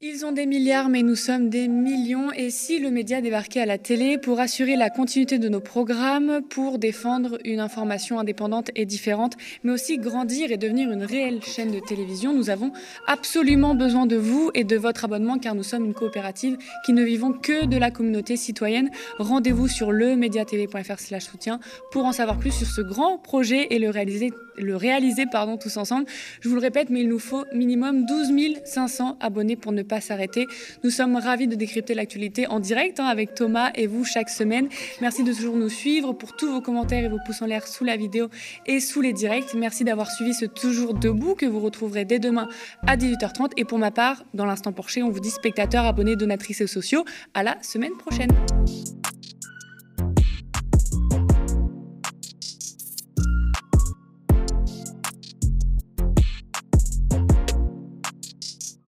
Ils 0.00 0.24
ont 0.24 0.30
des 0.30 0.46
milliards, 0.46 0.88
mais 0.88 1.02
nous 1.02 1.16
sommes 1.16 1.50
des 1.50 1.66
millions. 1.66 2.30
Et 2.30 2.50
si 2.50 2.78
le 2.78 2.92
média 2.92 3.20
débarquait 3.20 3.62
à 3.62 3.66
la 3.66 3.78
télé 3.78 4.16
pour 4.16 4.38
assurer 4.38 4.76
la 4.76 4.90
continuité 4.90 5.40
de 5.40 5.48
nos 5.48 5.58
programmes, 5.58 6.40
pour 6.48 6.78
défendre 6.78 7.36
une 7.44 7.58
information 7.58 8.20
indépendante 8.20 8.70
et 8.76 8.86
différente, 8.86 9.34
mais 9.64 9.72
aussi 9.72 9.98
grandir 9.98 10.52
et 10.52 10.56
devenir 10.56 10.92
une 10.92 11.02
réelle 11.02 11.42
chaîne 11.42 11.72
de 11.72 11.80
télévision, 11.80 12.32
nous 12.32 12.48
avons 12.48 12.70
absolument 13.08 13.74
besoin 13.74 14.06
de 14.06 14.14
vous 14.14 14.52
et 14.54 14.62
de 14.62 14.76
votre 14.76 15.04
abonnement, 15.04 15.36
car 15.36 15.56
nous 15.56 15.64
sommes 15.64 15.86
une 15.86 15.94
coopérative 15.94 16.58
qui 16.86 16.92
ne 16.92 17.02
vivons 17.02 17.32
que 17.32 17.66
de 17.66 17.76
la 17.76 17.90
communauté 17.90 18.36
citoyenne. 18.36 18.90
Rendez-vous 19.18 19.66
sur 19.66 19.90
lemediatv.fr/slash 19.90 21.24
soutien 21.24 21.58
pour 21.90 22.04
en 22.04 22.12
savoir 22.12 22.38
plus 22.38 22.52
sur 22.52 22.68
ce 22.68 22.82
grand 22.82 23.18
projet 23.18 23.66
et 23.70 23.80
le 23.80 23.90
réaliser, 23.90 24.30
le 24.58 24.76
réaliser 24.76 25.26
pardon, 25.26 25.56
tous 25.56 25.76
ensemble. 25.76 26.06
Je 26.40 26.48
vous 26.48 26.54
le 26.54 26.60
répète, 26.60 26.88
mais 26.88 27.00
il 27.00 27.08
nous 27.08 27.18
faut 27.18 27.44
minimum 27.52 28.06
12 28.06 28.28
500 28.64 29.16
abonnés 29.18 29.56
pour 29.56 29.72
ne 29.72 29.87
pas 29.88 30.00
s'arrêter. 30.00 30.46
Nous 30.84 30.90
sommes 30.90 31.16
ravis 31.16 31.48
de 31.48 31.54
décrypter 31.54 31.94
l'actualité 31.94 32.46
en 32.46 32.60
direct 32.60 33.00
hein, 33.00 33.06
avec 33.06 33.34
Thomas 33.34 33.70
et 33.74 33.86
vous 33.86 34.04
chaque 34.04 34.30
semaine. 34.30 34.68
Merci 35.00 35.24
de 35.24 35.32
toujours 35.32 35.56
nous 35.56 35.68
suivre 35.68 36.12
pour 36.12 36.36
tous 36.36 36.50
vos 36.52 36.60
commentaires 36.60 37.04
et 37.04 37.08
vos 37.08 37.18
pouces 37.26 37.42
en 37.42 37.46
l'air 37.46 37.66
sous 37.66 37.84
la 37.84 37.96
vidéo 37.96 38.28
et 38.66 38.80
sous 38.80 39.00
les 39.00 39.12
directs. 39.12 39.54
Merci 39.54 39.84
d'avoir 39.84 40.10
suivi 40.10 40.34
ce 40.34 40.44
Toujours 40.44 40.94
Debout 40.94 41.34
que 41.34 41.46
vous 41.46 41.60
retrouverez 41.60 42.04
dès 42.04 42.18
demain 42.18 42.48
à 42.86 42.96
18h30. 42.96 43.52
Et 43.56 43.64
pour 43.64 43.78
ma 43.78 43.90
part, 43.90 44.24
dans 44.34 44.44
l'instant 44.44 44.72
Porcher, 44.72 45.02
on 45.02 45.10
vous 45.10 45.20
dit 45.20 45.30
spectateurs, 45.30 45.84
abonnés, 45.84 46.16
donatrices 46.16 46.60
et 46.60 46.66
sociaux. 46.66 47.04
À 47.34 47.42
la 47.42 47.56
semaine 47.62 47.96
prochaine. 47.96 48.30